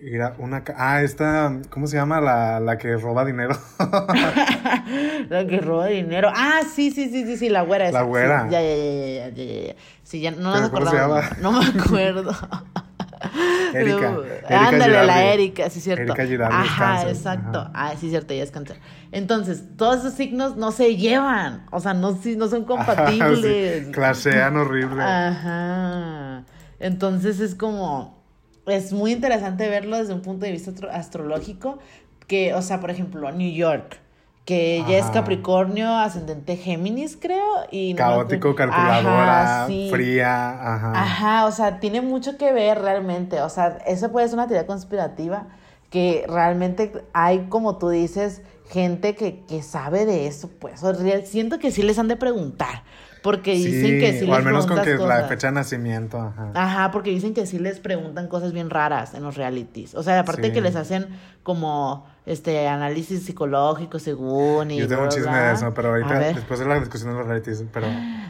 [0.00, 2.20] Mira, una ah, esta, ¿cómo se llama?
[2.20, 3.56] La, la que roba dinero.
[5.28, 6.28] La que roba dinero.
[6.34, 7.98] Ah, sí, sí, sí, sí, sí, la güera esa.
[8.00, 8.42] La güera.
[8.44, 9.74] Sí, ya, ya, ya, ya, ya, ya.
[10.02, 11.38] Sí, ya no nos ¿Pero cómo se acordamos.
[11.38, 12.32] No me acuerdo.
[13.74, 14.10] Erika.
[14.10, 15.28] No, Erika Ándale, la Girardi.
[15.34, 16.02] Erika, sí, cierto.
[16.02, 17.58] Erika Girardi Ajá, exacto.
[17.60, 17.70] ajá.
[17.74, 18.78] Ah, sí, cierto, ella es cáncer.
[19.12, 21.66] Entonces, todos esos signos no se llevan.
[21.70, 23.86] O sea, no, no son compatibles.
[23.86, 25.02] Sí, Clashean horrible.
[25.02, 26.44] Ajá.
[26.78, 28.22] Entonces es como,
[28.66, 31.78] es muy interesante verlo desde un punto de vista astro- astrológico,
[32.26, 33.98] que, o sea, por ejemplo, New York,
[34.44, 35.12] que ella es Ajá.
[35.12, 39.88] Capricornio, ascendente Géminis, creo, y no Caótico, acuerdo- calculadora, Ajá, sí.
[39.92, 40.92] fría, ajá.
[40.94, 43.40] Ajá, o sea, tiene mucho que ver realmente.
[43.40, 45.46] O sea, eso puede ser una teoría conspirativa
[45.90, 50.82] que realmente hay, como tú dices, gente que, que sabe de eso, pues.
[50.82, 50.92] O
[51.24, 52.82] siento que sí les han de preguntar.
[53.22, 55.28] Porque dicen que sí o les al menos con que la cosas.
[55.28, 56.50] fecha de nacimiento, ajá.
[56.54, 59.94] Ajá, porque dicen que sí les preguntan cosas bien raras en los realities.
[59.94, 60.52] O sea, aparte Sí.
[60.52, 61.06] que les hacen
[61.44, 65.48] como este análisis psicológico según y Yo tengo un chisme bla.
[65.48, 67.86] de eso, pero ahorita, después de la discusión de los realities, pero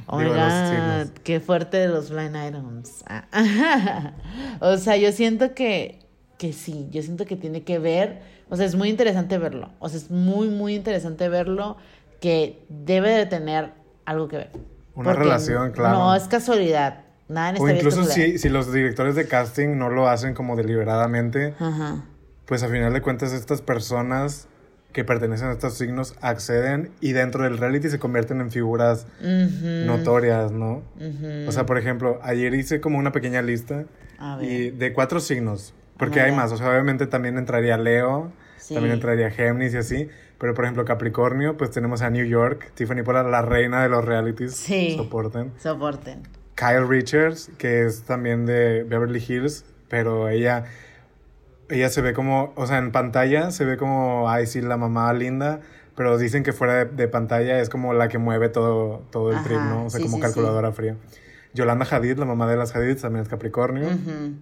[0.07, 3.05] Oh digo, los qué fuerte de los blind items.
[3.09, 3.25] Ah.
[4.61, 6.01] o sea, yo siento que,
[6.39, 8.21] que sí, yo siento que tiene que ver,
[8.51, 9.71] o sea, es muy interesante verlo.
[9.79, 11.77] O sea, es muy, muy interesante verlo
[12.21, 13.73] que debe de tener
[14.05, 14.51] algo que ver.
[14.95, 15.99] Una relación, claro.
[15.99, 17.01] No es casualidad.
[17.29, 21.55] Nada en O incluso si, si los directores de casting no lo hacen como deliberadamente,
[21.59, 22.05] Ajá.
[22.47, 24.49] pues a final de cuentas estas personas
[24.93, 29.07] que pertenecen a estos signos acceden y dentro del reality se convierten en figuras
[29.87, 30.83] notorias, ¿no?
[31.49, 33.85] O sea, por ejemplo, ayer hice como una pequeña lista
[34.41, 38.75] y de cuatro signos, porque Ah, hay más, o sea, obviamente también entraría Leo, Sí.
[38.75, 40.09] también entraría Géminis y así,
[40.43, 44.05] pero por ejemplo Capricornio, pues tenemos a New York, Tiffany Pollard, la reina de los
[44.05, 44.97] realities, Sí.
[44.97, 45.53] soporten.
[45.63, 46.23] Soporten.
[46.57, 50.65] Kyle Richards, que es también de Beverly Hills, pero ella,
[51.69, 55.13] ella se ve como, o sea, en pantalla se ve como, ay, sí, la mamá
[55.13, 55.61] linda,
[55.95, 59.37] pero dicen que fuera de, de pantalla es como la que mueve todo, todo el
[59.37, 59.85] Ajá, trip, ¿no?
[59.87, 60.97] O sea, sí, como sí, calculadora fría.
[61.55, 63.87] Yolanda Hadid, la mamá de las Hadid, también es Capricornio.
[63.87, 64.35] Ujú,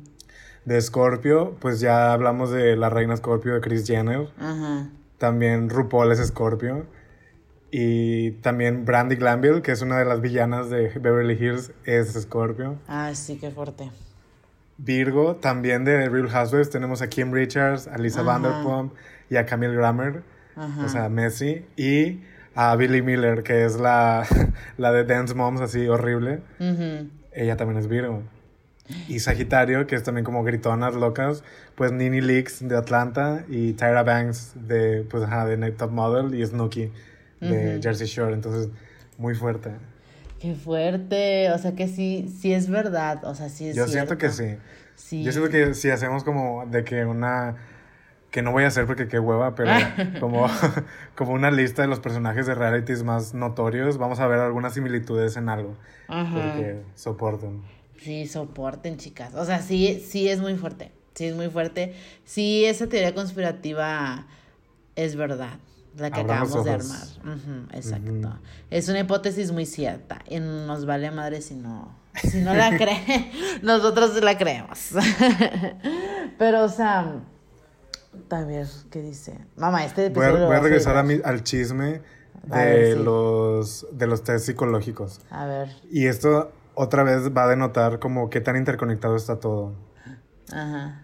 [0.65, 4.29] De Scorpio, pues ya hablamos de la reina Scorpio de Kris Jenner.
[4.39, 4.89] Ajá.
[5.21, 6.87] También RuPaul es Scorpio.
[7.71, 12.79] Y también Brandy Glanville, que es una de las villanas de Beverly Hills, es Scorpio.
[12.89, 13.91] Ah, sí, qué fuerte.
[14.79, 18.39] Virgo, también de Real Housewives, tenemos a Kim Richards, a Lisa Ajá.
[18.39, 18.95] Vanderpump
[19.29, 20.23] y a Camille Grammer,
[20.57, 20.87] Ajá.
[20.87, 21.67] o sea, Messi.
[21.77, 22.23] Y
[22.55, 24.27] a Billy Miller, que es la,
[24.79, 26.41] la de Dance Moms, así horrible.
[27.35, 28.23] Ella también es Virgo.
[29.09, 34.03] Y Sagitario, que es también como gritonas locas, pues Nini Leaks de Atlanta y Tyra
[34.03, 36.93] Banks de, pues, ajá, de Night Top Model y Snooki
[37.41, 37.83] de Ujú.
[37.83, 38.35] Jersey Shore.
[38.35, 38.69] Entonces,
[39.19, 39.71] muy fuerte.
[40.39, 44.17] Qué fuerte, o sea que sí, sí es verdad, o sea, sí es Yo siento
[44.19, 44.63] que cierto.
[44.65, 44.67] sí.
[44.95, 45.23] Sí.
[45.23, 47.57] Yo siento que si hacemos como de que una...
[48.31, 49.73] Que no voy a hacer porque qué hueva, pero
[50.21, 50.47] como,
[51.17, 55.37] como una lista de los personajes de realities más notorios, vamos a ver algunas similitudes
[55.37, 55.77] en algo.
[56.09, 56.33] Ajá.
[56.35, 57.63] Porque soportan.
[58.03, 59.35] Sí, soporten, chicas.
[59.35, 60.91] O sea, sí, sí es muy fuerte.
[61.15, 61.95] Sí es muy fuerte.
[62.25, 64.27] Sí, esa teoría conspirativa
[64.97, 65.59] es verdad.
[65.97, 67.07] La que acabamos de armar.
[67.75, 68.39] Exacto.
[68.71, 70.21] Es una hipótesis muy cierta.
[70.29, 73.31] Y nos vale madre si no, si no la creen.
[73.63, 74.91] Nosotros la creemos.
[76.39, 77.21] Pero, o sea,
[78.31, 79.37] a ver, ¿qué dice?
[79.57, 82.01] Mamá, este Voy a, episodio voy a regresar a mi- al chisme
[82.45, 83.03] de, A ver, sí.
[83.03, 85.21] los, de los test psicológicos.
[85.31, 89.75] A ver, Y esto otra vez va a denotar como qué tan interconectado está todo.
[90.51, 91.03] ajá.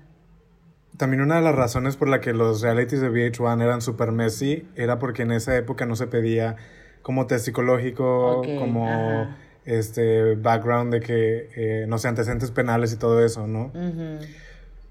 [0.97, 4.67] También una de las razones por la que los realities de VH1 eran super messy
[4.77, 6.57] era porque en esa época no se pedía
[7.03, 9.37] como test psicológico, como ajá.
[9.67, 13.73] este background de que, eh, no sé, antecedentes penales y todo eso, ¿no?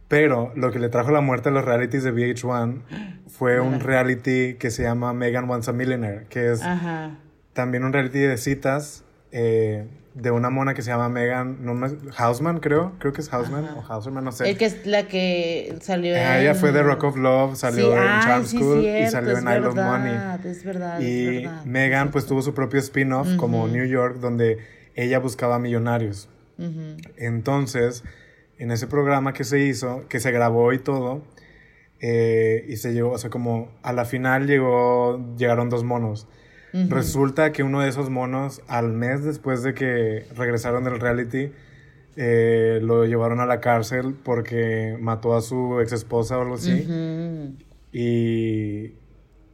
[0.08, 2.84] Pero lo que le trajo la muerte a los realities de VH1
[3.28, 7.18] fue un reality que se llama Megan Wants a Millionaire, que es Ajá.
[7.54, 11.92] también un reality de citas eh, de una mona que se llama Megan no me-
[12.18, 12.94] Hausman, creo.
[13.00, 14.50] Creo que es Hausman o Hauserman, no sé.
[14.50, 17.88] El que es la que salió Ah, ella en- fue de Rock of Love, salió
[17.88, 20.12] Sí, en Charm sí, School y salió es en I Love Money.
[20.14, 21.66] verdad, Es verdad, es Y verdad.
[21.66, 24.58] Megan pues tuvo su propio spin-off como New York donde
[24.96, 26.30] ella buscaba millonarios.
[27.18, 28.04] Entonces,
[28.58, 31.24] en ese programa que se hizo, que se grabó y todo,
[32.00, 36.28] eh, y se llegó, o sea, como a la final llegó, llegaron dos monos.
[36.90, 41.52] Resulta que uno de esos monos, al mes después de que regresaron del reality,
[42.18, 46.86] eh, lo llevaron a la cárcel porque mató a su ex esposa o algo así.
[47.92, 48.94] Y.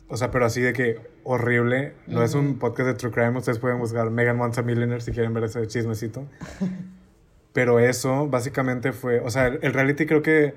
[0.08, 1.94] O sea, pero así de que horrible.
[2.08, 3.38] No es un podcast de True Crime.
[3.38, 6.28] Ustedes pueden buscar Megan Wants a Millionaire si quieren ver ese chismecito.
[7.54, 9.20] pero eso básicamente fue.
[9.20, 10.54] O sea, el reality creo que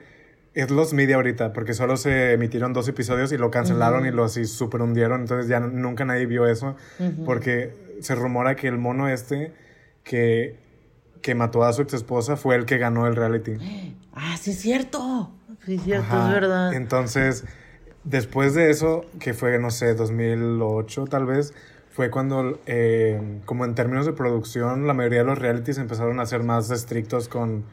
[0.55, 4.25] es los media ahorita, porque solo se emitieron dos episodios y lo cancelaron y lo
[4.25, 5.23] así super hundieron.
[5.23, 6.77] Entonces ya nunca nadie vio eso.
[7.25, 9.53] Porque se rumora que el mono este
[10.05, 10.57] que,
[11.23, 13.55] que mató a su ex esposa fue el que ganó el reality.
[14.17, 15.33] Ah, sí, es cierto.
[15.67, 16.29] Sí, es cierto, Ajá.
[16.29, 16.73] es verdad.
[16.75, 17.45] Entonces,
[18.05, 21.53] después de eso, que fue, no sé, 2008 tal vez,
[21.91, 26.27] fue cuando, eh, como en términos de producción, la mayoría de los realities empezaron a
[26.27, 27.65] ser más estrictos con.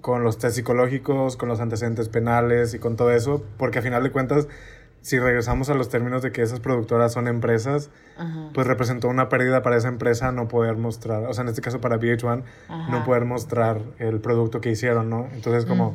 [0.00, 4.02] Con los test psicológicos, con los antecedentes penales y con todo eso, porque a final
[4.02, 4.48] de cuentas,
[5.02, 8.50] si regresamos a los términos de que esas productoras son empresas, Ajá.
[8.52, 11.80] pues representó una pérdida para esa empresa no poder mostrar, o sea, en este caso
[11.80, 12.90] para VH1, Ajá.
[12.90, 15.28] no poder mostrar el producto que hicieron, ¿no?
[15.32, 15.94] Entonces como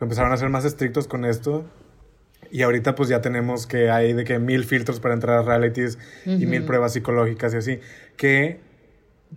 [0.00, 1.64] empezaron a ser más estrictos con esto
[2.50, 5.98] y ahorita pues ya tenemos que hay de que mil filtros para entrar a realities
[6.26, 7.80] y mil pruebas psicológicas y así,
[8.16, 8.60] que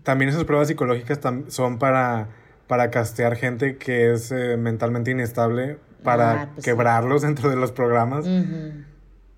[0.03, 2.29] también esas pruebas psicológicas son para,
[2.67, 6.71] para castear gente que es eh, mentalmente inestable, para Ah, pues sí.
[6.71, 8.83] quebrarlos dentro de los programas Ujú.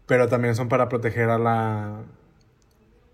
[0.05, 2.01] pero también son para proteger a la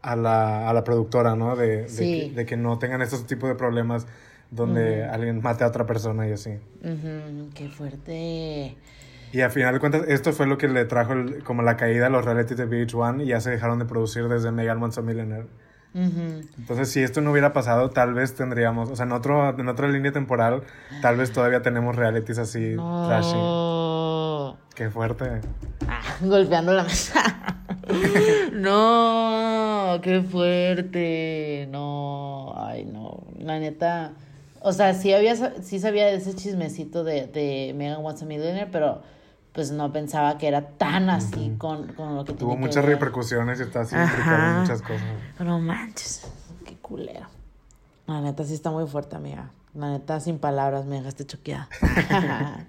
[0.02, 1.56] a la, a la productora, ¿no?
[1.56, 2.30] De, de Sí.
[2.30, 4.06] que, de que no tengan estos tipos de problemas
[4.52, 6.60] donde alguien mate a otra persona y así.
[6.84, 7.50] Ujú.
[7.56, 8.78] Qué fuerte.
[9.32, 12.06] Y al final de cuentas, esto fue lo que le trajo el- como la caída
[12.08, 15.02] a los realities de VH1 y ya se dejaron de producir desde Megan Wants a
[15.02, 15.48] Millionaire.
[15.96, 19.88] Entonces, si esto no hubiera pasado, tal vez tendríamos, o sea, en, otro, en otra
[19.88, 20.64] línea temporal,
[21.02, 22.76] tal vez todavía tenemos realities así,
[23.08, 23.34] trashy.
[23.34, 24.58] No.
[24.76, 25.40] Qué fuerte.
[25.88, 27.64] Ah, golpeando la mesa.
[28.52, 31.70] no, qué fuerte.
[31.72, 33.24] No, ay, no.
[33.40, 34.12] La neta.
[34.60, 38.68] O sea, sí, había, sí sabía de ese chismecito de, de Megan Wants a Millionaire,
[38.70, 39.02] pero
[39.56, 42.84] pues no pensaba que era tan así con, con lo que Tuvo tiene que muchas
[42.86, 42.94] ver.
[42.96, 45.08] repercusiones y está así en muchas cosas.
[45.40, 46.28] No manches,
[46.66, 47.28] qué culero.
[48.06, 49.50] La neta sí está muy fuerte, amiga.
[49.74, 51.68] La neta, sin palabras, me dejaste choqueada.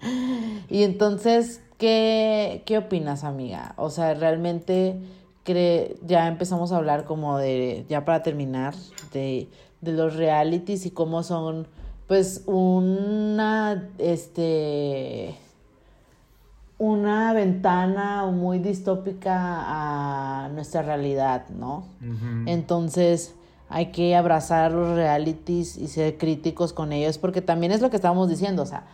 [0.70, 3.74] y entonces, ¿qué, ¿qué opinas, amiga?
[3.76, 4.96] O sea, realmente
[5.44, 8.74] cre- ya empezamos a hablar como de, ya para terminar,
[9.12, 9.48] de,
[9.82, 11.68] de los realities y cómo son,
[12.08, 15.36] pues, una, este,
[16.78, 21.84] una ventana muy distópica a nuestra realidad, ¿no?
[22.46, 23.34] Entonces
[23.68, 27.96] hay que abrazar los realities y ser críticos con ellos, porque también es lo que
[27.96, 28.84] estábamos diciendo, o sea,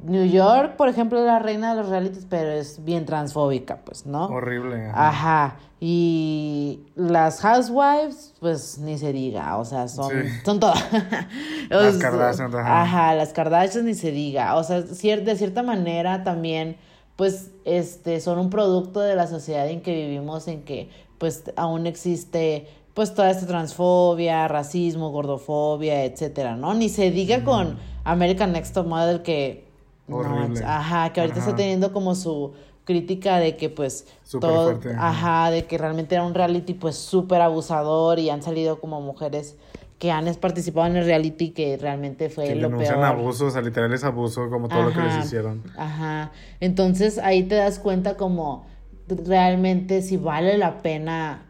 [0.00, 4.04] New York, por ejemplo, es la reina de los realities, pero es bien transfóbica, pues,
[4.06, 4.26] ¿no?
[4.26, 4.88] Horrible.
[4.90, 5.08] ajá.
[5.08, 5.56] Ajá.
[5.80, 10.28] Y las housewives, pues ni se diga, o sea, son, Sí.
[10.44, 10.82] son todas.
[11.70, 12.82] Las Kardashian, ajá.
[12.82, 14.56] Ajá, las Kardashian ni se diga.
[14.56, 16.76] O sea, de cierta manera también,
[17.16, 20.88] pues, este, son un producto de la sociedad en que vivimos, en que,
[21.18, 26.74] pues, aún existe, pues toda esta transfobia, racismo, gordofobia, etcétera, ¿no?
[26.74, 29.64] Ni se diga con American Next Top Model que
[30.06, 30.62] no, Horrible.
[30.64, 32.52] ajá, que ahorita está teniendo como su
[32.84, 35.08] crítica de que pues Súper todo, fuerte, ajá.
[35.44, 39.56] ajá, de que realmente era un reality pues súper abusador y han salido como mujeres
[40.04, 43.06] que han participado en el reality que realmente fue Que lo denuncian peor.
[43.06, 45.62] abuso, o sea, literal es abuso, como todo lo que les hicieron.
[45.78, 46.30] Ajá.
[46.60, 48.66] Entonces ahí te das cuenta como
[49.08, 51.46] realmente si vale la pena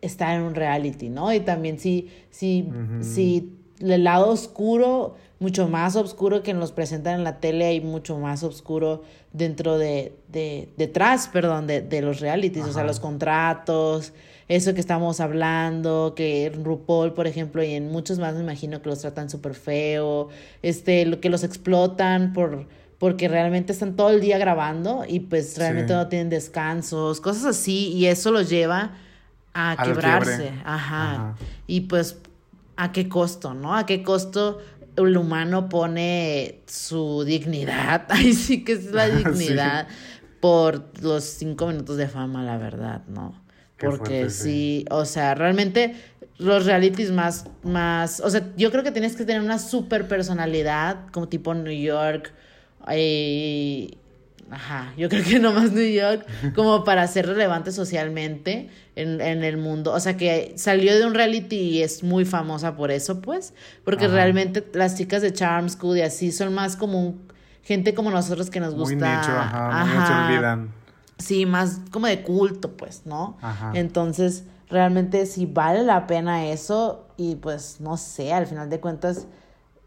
[0.00, 1.34] estar en un reality, ¿no?
[1.34, 2.70] Y también si, si,
[3.02, 8.16] si el lado oscuro, mucho más oscuro que nos presentan en la tele, hay mucho
[8.16, 9.02] más oscuro
[9.34, 14.14] dentro de, de detrás, perdón, de, de los realities, o sea, los contratos,
[14.48, 18.88] eso que estamos hablando, que RuPaul, por ejemplo, y en muchos más me imagino que
[18.88, 20.28] los tratan súper feo,
[20.62, 22.66] este, lo que los explotan por
[22.98, 25.96] porque realmente están todo el día grabando y pues realmente Sí.
[25.96, 28.90] no tienen descansos, cosas así, y eso los lleva
[29.54, 31.12] a Al quebrarse, ajá.
[31.12, 31.36] Ajá.
[31.68, 32.16] Y pues,
[32.76, 33.76] ¿a qué costo, no?
[33.76, 34.58] ¿A qué costo
[34.96, 38.06] el humano pone su dignidad?
[38.08, 39.12] Ahí sí que es la Sí.
[39.18, 39.86] dignidad
[40.40, 43.32] por los cinco minutos de fama, la verdad, ¿no?
[43.78, 45.94] Porque fuerte, sí, o sea, realmente
[46.38, 51.06] los realities más, más, o sea, yo creo que tienes que tener una super personalidad,
[51.12, 52.32] como tipo New York,
[52.90, 53.90] eh,
[54.50, 59.56] ajá, yo creo que nomás New York, como para ser relevante socialmente en, en el
[59.58, 63.52] mundo, o sea, que salió de un reality y es muy famosa por eso, pues,
[63.84, 64.14] porque Ajá.
[64.14, 67.28] realmente las chicas de Charm School y así son más como un,
[67.62, 70.77] gente como nosotros que nos Muy gusta, nicho, ajá, muy se ajá, olvidan.
[71.18, 73.36] Sí, más como de culto, pues, ¿no?
[73.42, 73.72] Ajá.
[73.74, 79.26] Entonces, realmente si vale la pena eso y pues no sé, al final de cuentas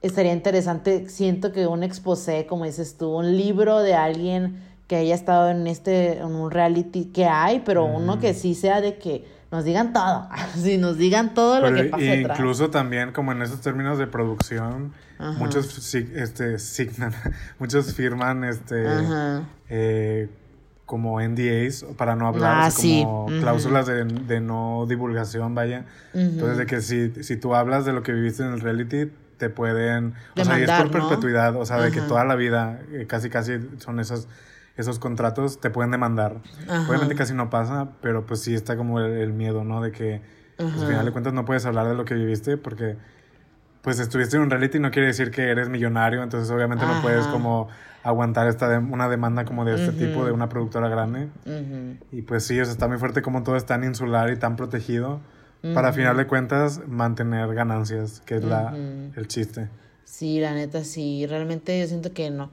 [0.02, 5.16] estaría interesante, siento que un exposé, como dices tú, un libro de alguien que haya
[5.16, 9.26] estado en este en un reality que hay, pero uno que sí sea de que
[9.52, 13.62] nos digan todo, sí, nos digan todo lo que pasa incluso también como en esos
[13.62, 15.38] términos de producción, Ajá.
[15.38, 17.14] muchos este signan,
[17.60, 19.44] muchos firman este Ajá.
[19.70, 20.30] eh,
[20.92, 23.02] como NDAs para no hablar, Ah, o sea, sí.
[23.06, 25.86] como cláusulas de, de no divulgación, vaya.
[26.14, 29.50] Entonces de que si, si tú hablas de lo que viviste en el reality, te
[29.50, 31.08] pueden, o sea, y es Demandar, por ¿no?
[31.08, 34.28] perpetuidad, o sea, de que toda la vida, eh, casi casi son esos
[34.76, 36.42] esos contratos te pueden demandar.
[36.68, 36.90] Ajá.
[36.90, 39.82] Obviamente casi no pasa, pero pues sí está como el, el miedo, ¿no?
[39.82, 40.22] De que
[40.58, 42.98] pues, al final de cuentas no puedes hablar de lo que viviste porque
[43.82, 47.22] pues estuviste en un reality no quiere decir que eres millonario, entonces obviamente no puedes
[47.24, 47.32] Ajá.
[47.32, 47.68] como
[48.04, 51.30] aguantar esta de- una demanda como de este tipo de una productora grande.
[51.46, 51.98] Ujú.
[52.12, 54.56] Y pues sí, o sea, está muy fuerte como todo es tan insular y tan
[54.56, 55.20] protegido
[55.76, 58.74] para a final de cuentas mantener ganancias, que es la,
[59.16, 59.70] el chiste.
[60.04, 61.26] Sí, la neta, sí.
[61.28, 62.50] Realmente yo siento que no,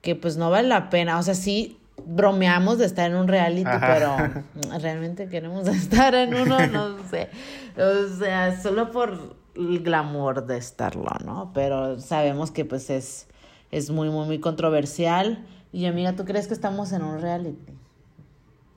[0.00, 1.18] que pues no vale la pena.
[1.18, 3.94] O sea, sí bromeamos de estar en un reality, Ajá.
[4.60, 7.28] pero realmente queremos estar en uno, no sé.
[7.76, 11.50] O sea, solo por el glamour de estarlo, ¿no?
[11.54, 13.26] Pero sabemos que pues es,
[13.70, 15.44] es muy, muy, muy controversial.
[15.72, 17.72] Y amiga, ¿tú crees que estamos en un reality?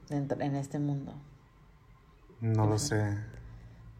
[0.09, 1.13] Dentro- en este mundo.
[2.41, 3.17] No lo sé.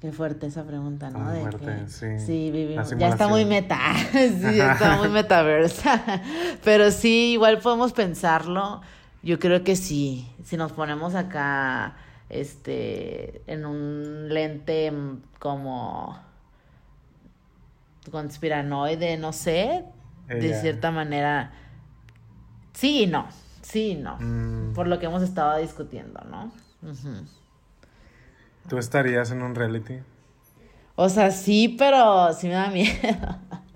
[0.02, 1.32] Qué fuerte esa pregunta, ¿no?
[1.32, 2.20] De fuerte, que- sí.
[2.20, 2.90] Sí, vivimos.
[2.98, 3.80] Ya está muy meta.
[4.12, 6.22] sí, está muy metaversa.
[6.64, 8.82] Pero sí, igual podemos pensarlo.
[9.24, 10.30] Yo creo que sí.
[10.44, 11.96] Si nos ponemos acá,
[12.30, 16.20] este, en un lente mm, como
[18.12, 19.86] conspiranoide, no sé,
[20.28, 21.52] de cierta manera.
[22.74, 23.28] Sí y no.
[23.62, 24.18] Sí y no.
[24.20, 24.74] Mm.
[24.74, 26.52] Por lo que hemos estado discutiendo, ¿no?
[28.70, 30.00] ¿Tú estarías en un reality?
[30.96, 32.94] O sea, sí, pero sí me da miedo.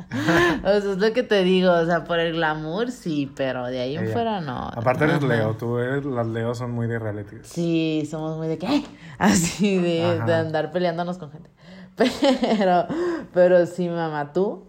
[0.64, 3.80] o sea, es lo que te digo, o sea, por el glamour sí, pero de
[3.80, 4.14] ahí en Ella.
[4.14, 4.70] fuera no.
[4.70, 5.28] Aparte eres Ajá.
[5.28, 7.38] Leo, tú eres, las Leo son muy de reality.
[7.44, 8.86] Sí, somos muy de ¡ay!
[9.20, 11.50] así de, de andar peleándonos con gente.
[12.00, 12.88] Pero,
[13.34, 14.66] pero sí, mamá, ¿tú?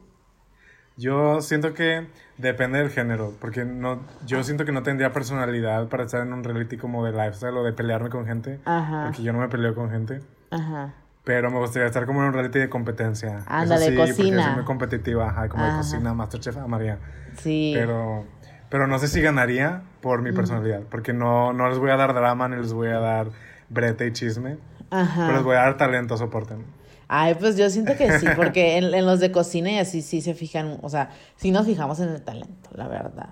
[0.97, 6.05] Yo siento que depende del género, porque no, yo siento que no tendría personalidad para
[6.05, 9.05] estar en un reality como de lifestyle o de pelearme con gente, Ajá.
[9.07, 10.21] porque yo no me peleo con gente,
[10.51, 10.93] Ajá.
[11.25, 13.45] pero me gustaría estar como en un reality de competencia.
[13.47, 14.43] Anda, Eso de sí, porque cocina.
[14.45, 15.73] soy muy competitiva, ajá, como Ajá.
[15.73, 16.99] de cocina, Masterchef, amaría.
[17.39, 17.73] Sí.
[17.75, 18.27] Pero,
[18.69, 22.13] pero no sé si ganaría por mi personalidad, porque no, no les voy a dar
[22.13, 23.29] drama ni les voy a dar
[23.71, 24.59] brete y chisme,
[24.91, 25.23] Ajá.
[25.27, 26.65] pero les voy a dar talento, soporten.
[27.13, 30.21] Ay, pues yo siento que sí, porque en, en los de cocina y así sí
[30.21, 33.31] se fijan, o sea, sí nos fijamos en el talento, la verdad.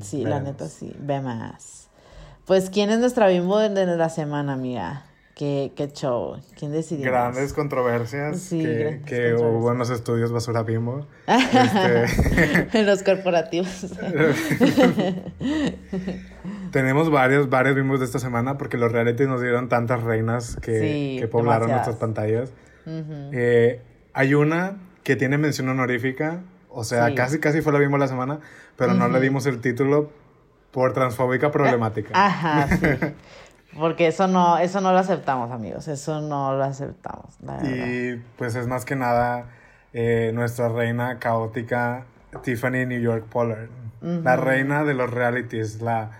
[0.00, 1.88] Sí, la neta sí, ve más.
[2.44, 5.04] Pues, ¿quién es nuestra bimbo de, de la semana, amiga?
[5.34, 6.36] ¿Qué, qué show?
[6.58, 7.06] ¿Quién decidió?
[7.10, 9.52] Grandes controversias Sí, que, grandes que controversias.
[9.62, 11.06] hubo en los estudios Basura Bimbo.
[11.28, 13.86] Este, en los corporativos.
[16.72, 20.78] tenemos varios, varios bimbos de esta semana porque los reality nos dieron tantas reinas que,
[20.80, 21.86] Sí, que poblaron demasiadas.
[21.86, 22.52] nuestras pantallas.
[23.32, 23.80] Eh,
[24.12, 27.14] hay una que tiene mención honorífica, o sea, Sí.
[27.14, 28.40] casi casi fue la misma la semana,
[28.76, 30.10] pero no le dimos el título
[30.70, 32.10] por transfóbica problemática.
[32.14, 32.86] Ajá, sí.
[33.78, 35.88] Porque eso no, eso no lo aceptamos, amigos.
[35.88, 37.86] Eso no lo aceptamos, la verdad.
[37.86, 39.46] Y pues es más que nada
[39.92, 42.04] eh, nuestra reina caótica,
[42.42, 43.68] Tiffany New York Pollard.
[44.00, 46.12] La reina de los realities, la,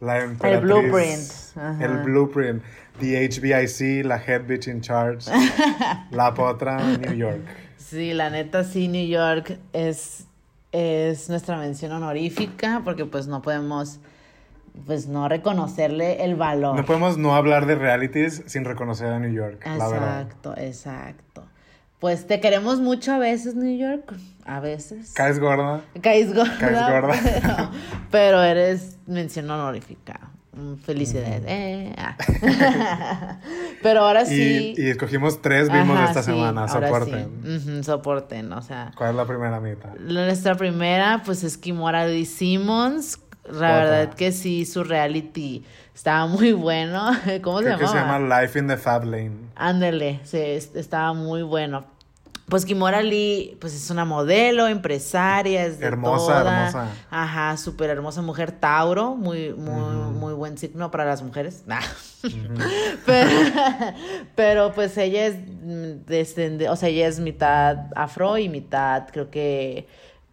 [0.00, 0.62] la emperatriz.
[0.62, 1.84] blueprint, ajá.
[1.84, 2.62] El blueprint.
[3.00, 5.30] The HBIC, la head bitch in charge.
[6.10, 7.42] la potra New York.
[7.76, 10.26] Sí, la neta sí, New York es,
[10.72, 14.00] es nuestra mención honorífica porque pues no podemos
[14.86, 16.76] pues no reconocerle el valor.
[16.76, 20.20] No podemos no hablar de realities sin reconocer a New York, la verdad.
[20.22, 21.44] exacto, exacto.
[22.00, 24.14] Pues te queremos mucho a veces, New York.
[24.44, 25.12] A veces.
[25.14, 25.82] Caes gorda.
[26.00, 26.56] Caes gorda.
[26.58, 27.18] Caes gorda.
[27.22, 27.70] Pero,
[28.10, 30.30] pero eres mención honorífica.
[30.52, 31.42] Mm, Felicidades.
[31.46, 32.16] Eh, ah.
[33.82, 34.74] pero ahora sí.
[34.76, 36.68] Y, y escogimos tres vimos Ajá, esta sí, semana.
[36.68, 37.30] Soporten.
[37.44, 37.56] sí.
[37.70, 38.92] Ujú, soporten, o sea.
[38.96, 39.94] ¿Cuál es la primera mitad?
[39.96, 43.20] Nuestra primera, pues es Kimora Lee Simmons.
[43.44, 43.68] La Otra.
[43.78, 45.64] verdad que sí, su reality
[45.98, 47.10] estaba muy bueno.
[47.42, 47.88] ¿Cómo se Creo que llamaba?
[47.88, 49.32] se llama Life in the Fab Lane.
[49.56, 51.84] Ándele, se, est- estaba muy bueno.
[52.48, 56.58] Pues Kimora Lee, pues es una modelo, empresaria, es de Hermosa, toda.
[56.68, 56.86] hermosa.
[57.10, 61.64] Ajá, súper hermosa mujer, Tauro, muy, muy, muy buen signo para las mujeres.
[61.66, 61.80] Nah.
[63.04, 63.30] pero,
[64.34, 69.30] pero pues ella es mm, descende- o sea, ella es mitad afro y mitad, creo
[69.30, 69.86] que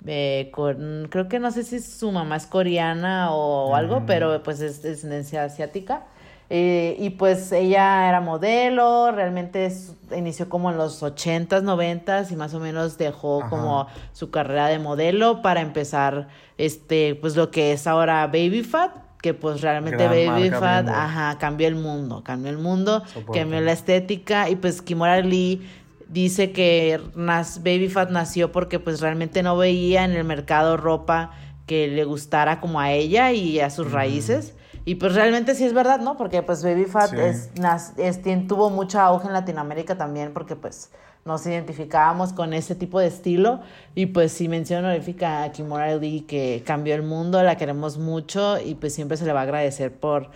[0.08, 4.60] eh, con- creo que no sé si su mamá es coreana o algo, pero pues
[4.62, 6.04] es de descendencia asiática.
[6.52, 12.36] Eh, y pues ella era modelo, realmente es- inició como en los 80s, 90s y
[12.36, 13.50] más o menos dejó Ajá.
[13.50, 16.28] como su carrera de modelo para empezar
[16.60, 18.92] este pues lo que es ahora Baby Fat,
[19.24, 23.40] que pues realmente Gran Baby Fat, ajá, cambió el mundo, cambió el mundo, Soporte.
[23.40, 25.68] cambió la estética y pues Kimora Lee
[26.08, 31.32] dice que nas- Baby Fat nació porque pues realmente no veía en el mercado ropa
[31.66, 34.54] que le gustara como a ella y a sus raíces.
[34.88, 36.16] Y pues realmente sí es verdad, ¿no?
[36.16, 37.18] Porque pues Baby Fat Sí.
[37.20, 40.92] es, nas- es- tuvo mucho auge en Latinoamérica también porque pues
[41.26, 43.62] nos identificábamos con ese tipo de estilo.
[43.96, 48.60] Y pues sí menciono honorífica a Kimora Lee que cambió el mundo, la queremos mucho
[48.60, 50.30] y pues siempre se le va a agradecer por,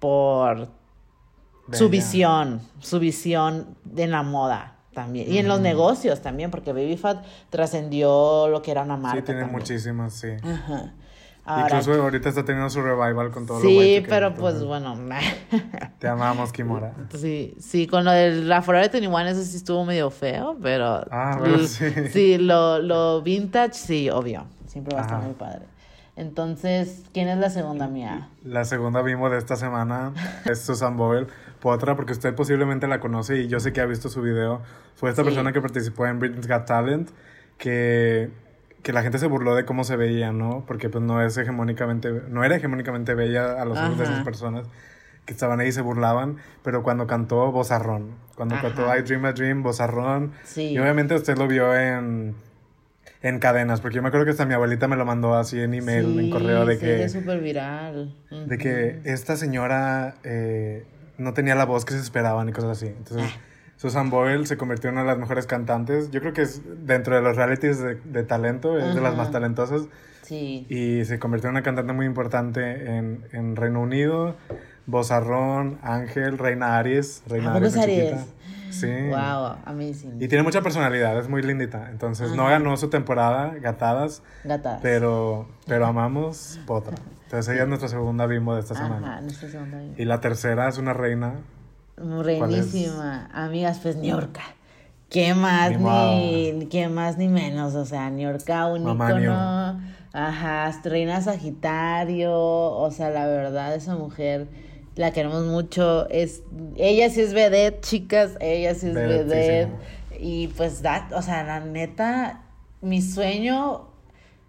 [0.00, 0.66] por
[1.70, 5.30] su visión, su visión en la moda también.
[5.32, 9.18] Y en los negocios también, porque Baby Fat trascendió lo que era una marca.
[9.20, 9.58] Sí, tiene también.
[9.60, 10.28] muchísimas, sí.
[10.42, 10.92] Ajá.
[11.44, 14.96] Ahora, Incluso ahorita está teniendo su revival con todo lo sí, pero pues bueno.
[15.98, 16.94] Te amamos, Kimora.
[17.18, 21.04] sí, sí, con lo de la Forever 21 eso sí estuvo medio feo, pero...
[21.10, 21.86] Ah, bueno, l- sí.
[22.12, 24.44] Sí, lo, lo vintage, sí, obvio.
[24.68, 25.26] Siempre va a estar Ajá.
[25.26, 25.62] muy padre.
[26.14, 28.28] Entonces, ¿quién es la segunda mía?
[28.44, 30.12] La segunda bimbo de esta semana
[30.44, 31.26] es Susan Boyle,
[31.62, 34.60] Potra, porque usted posiblemente la conoce y yo sé que ha visto su video.
[34.96, 35.26] Fue esta Sí.
[35.28, 37.08] persona que participó en Britain's Got Talent,
[37.56, 38.30] que,
[38.82, 40.64] que la gente se burló de cómo se veía, ¿no?
[40.66, 44.66] Porque pues no es hegemónicamente, no era hegemónicamente bella a los ojos de esas personas
[45.24, 48.66] que estaban ahí y se burlaban, pero cuando cantó Bozarrón, cuando Ajá.
[48.74, 50.70] cantó I Dream a Dream, Bozarrón, Sí.
[50.72, 52.34] y obviamente usted lo vio en,
[53.22, 55.74] en cadenas, porque yo me acuerdo que hasta mi abuelita me lo mandó así en
[55.74, 57.04] email, en correo, de sí, que...
[57.04, 58.16] es súper viral.
[58.48, 60.84] De que esta señora eh,
[61.22, 62.86] no tenía la voz que se esperaban y cosas así.
[62.86, 63.40] Entonces, Ah.
[63.76, 66.10] Susan Boyle se convirtió en una de las mejores cantantes.
[66.12, 69.32] Yo creo que es dentro de los realities de, de talento, es de las más
[69.32, 69.82] talentosas.
[70.22, 70.66] Sí.
[70.68, 74.36] Y se convirtió en una cantante muy importante en, en Reino Unido.
[74.86, 77.22] Bozarrón, Ángel, Reina Aries.
[77.26, 78.12] Reina ¿A poco Aries.
[78.12, 78.26] Aries?
[78.70, 78.86] Sí.
[79.08, 80.22] Wow, amazing.
[80.22, 81.88] Y tiene mucha personalidad, es muy lindita.
[81.90, 84.78] Entonces, no ganó su temporada, Gatadas, Gatas.
[84.82, 86.94] pero, pero amamos Potra.
[87.32, 89.12] Entonces, ella es nuestra segunda bimbo de esta semana.
[89.12, 89.98] Ajá, en esta segunda vez.
[89.98, 91.36] Y la tercera es una reina.
[91.96, 93.30] Reinísima.
[93.32, 94.42] Amigas, pues Niorca.
[95.08, 97.74] ¿Qué más Ni ni, qué más ni menos?
[97.74, 99.80] O sea, Niorca, un Mamá ícono.
[100.12, 102.34] Ajá, reina Sagitario.
[102.34, 104.48] O sea, la verdad, esa mujer
[104.94, 106.06] la queremos mucho.
[106.10, 106.42] Es,
[106.76, 108.32] ella sí es vedette, chicas.
[108.40, 109.70] Ella sí es vedette.
[110.20, 112.42] Y pues, da, o sea, la neta,
[112.82, 113.90] mi sueño.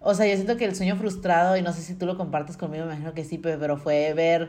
[0.04, 2.56] O sea, yo siento que el sueño frustrado, y no sé si tú lo compartes
[2.56, 4.48] conmigo, me imagino que sí, pe- pero fue ver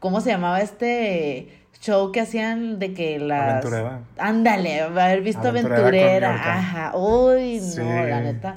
[0.00, 3.64] cómo se llamaba este show que hacían de que las...
[3.64, 4.00] Aventurera.
[4.18, 6.34] Ándale, haber visto Aventurera.
[6.34, 6.96] Ajá.
[6.96, 7.80] Uy, no, Sí.
[7.82, 8.54] la neta.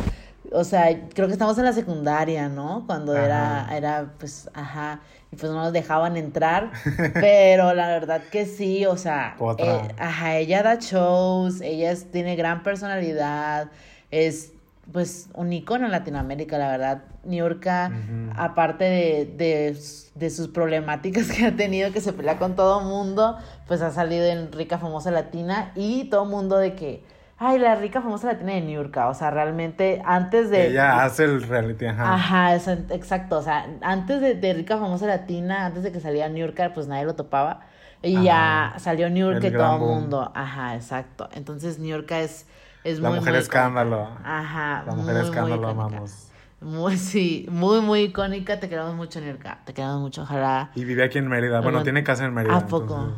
[0.53, 2.85] O sea, creo que estamos en la secundaria, ¿no?
[2.87, 3.75] Cuando era, Ajá.
[3.77, 6.71] era, pues, ajá, y pues no nos dejaban entrar,
[7.15, 12.37] pero la verdad que sí, o sea, eh, ajá, ella da shows, ella es- tiene
[12.37, 13.69] gran personalidad,
[14.09, 14.53] es
[14.91, 17.03] pues un icono en Latinoamérica, la verdad.
[17.23, 17.91] Niurka,
[18.35, 19.77] aparte de, de,
[20.15, 24.25] de, sus problemáticas que ha tenido, que se pelea con todo mundo, pues ha salido
[24.25, 27.03] en Rica Famosa Latina y todo mundo de que,
[27.37, 30.67] ay, la rica famosa latina de Niurka, o sea, realmente antes de...
[30.67, 32.13] Ella hace el reality, ajá.
[32.13, 36.73] Ajá, exacto, o sea, antes de, de rica famosa latina, antes de que saliera Niurka,
[36.73, 37.61] pues nadie lo topaba.
[38.01, 40.31] Y ya salió Niurka y todo el mundo.
[40.35, 41.29] Ajá, exacto.
[41.33, 42.45] Entonces Niurka es
[42.91, 44.09] es la mujer escándalo.
[44.23, 44.83] Ajá.
[44.85, 46.29] La mujer escándalo, amamos.
[46.61, 48.59] Muy, sí, muy, muy icónica.
[48.59, 49.59] Te queremos mucho, Nirka.
[49.65, 50.71] Te queramos mucho, ojalá.
[50.73, 51.61] Y vive aquí en Mérida.
[51.61, 52.55] Bueno, tiene casa en Mérida.
[52.55, 53.13] ¿A poco?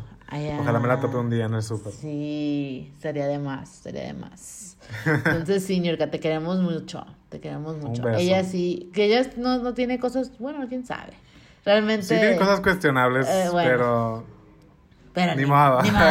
[0.60, 1.92] ojalá me la tope un día en el súper.
[1.92, 4.76] Sí, sería de más, sería de más.
[5.06, 7.06] Entonces, sí, Nirka, te queremos mucho.
[7.28, 8.08] Te queremos mucho.
[8.08, 11.14] Ella sí, que ella no, no tiene cosas, bueno, quién sabe.
[11.64, 12.02] Realmente.
[12.02, 14.24] Sí, tiene cosas cuestionables, eh, pero.
[15.12, 15.34] Pero.
[15.34, 15.82] Ni, modo.
[15.82, 16.10] Ni modo.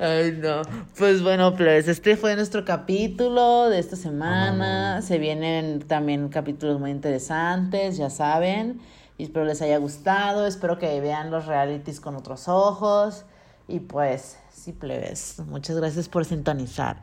[0.00, 0.62] Ay, no.
[0.96, 5.02] Pues bueno, pues este fue nuestro capítulo de esta semana.
[5.02, 8.80] Se vienen también capítulos muy interesantes, ya saben.
[9.16, 10.46] Y espero les haya gustado.
[10.46, 13.24] Espero que vean los realities con otros ojos.
[13.66, 15.40] Y pues, sí, plebes.
[15.46, 17.02] Muchas gracias por sintonizar.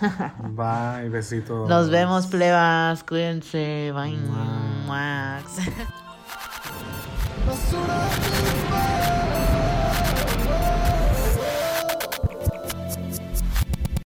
[0.50, 1.68] Bye, besitos.
[1.68, 3.02] Nos vemos, plebas.
[3.04, 3.92] Cuídense.
[3.94, 4.18] Bye.
[4.86, 5.58] Max.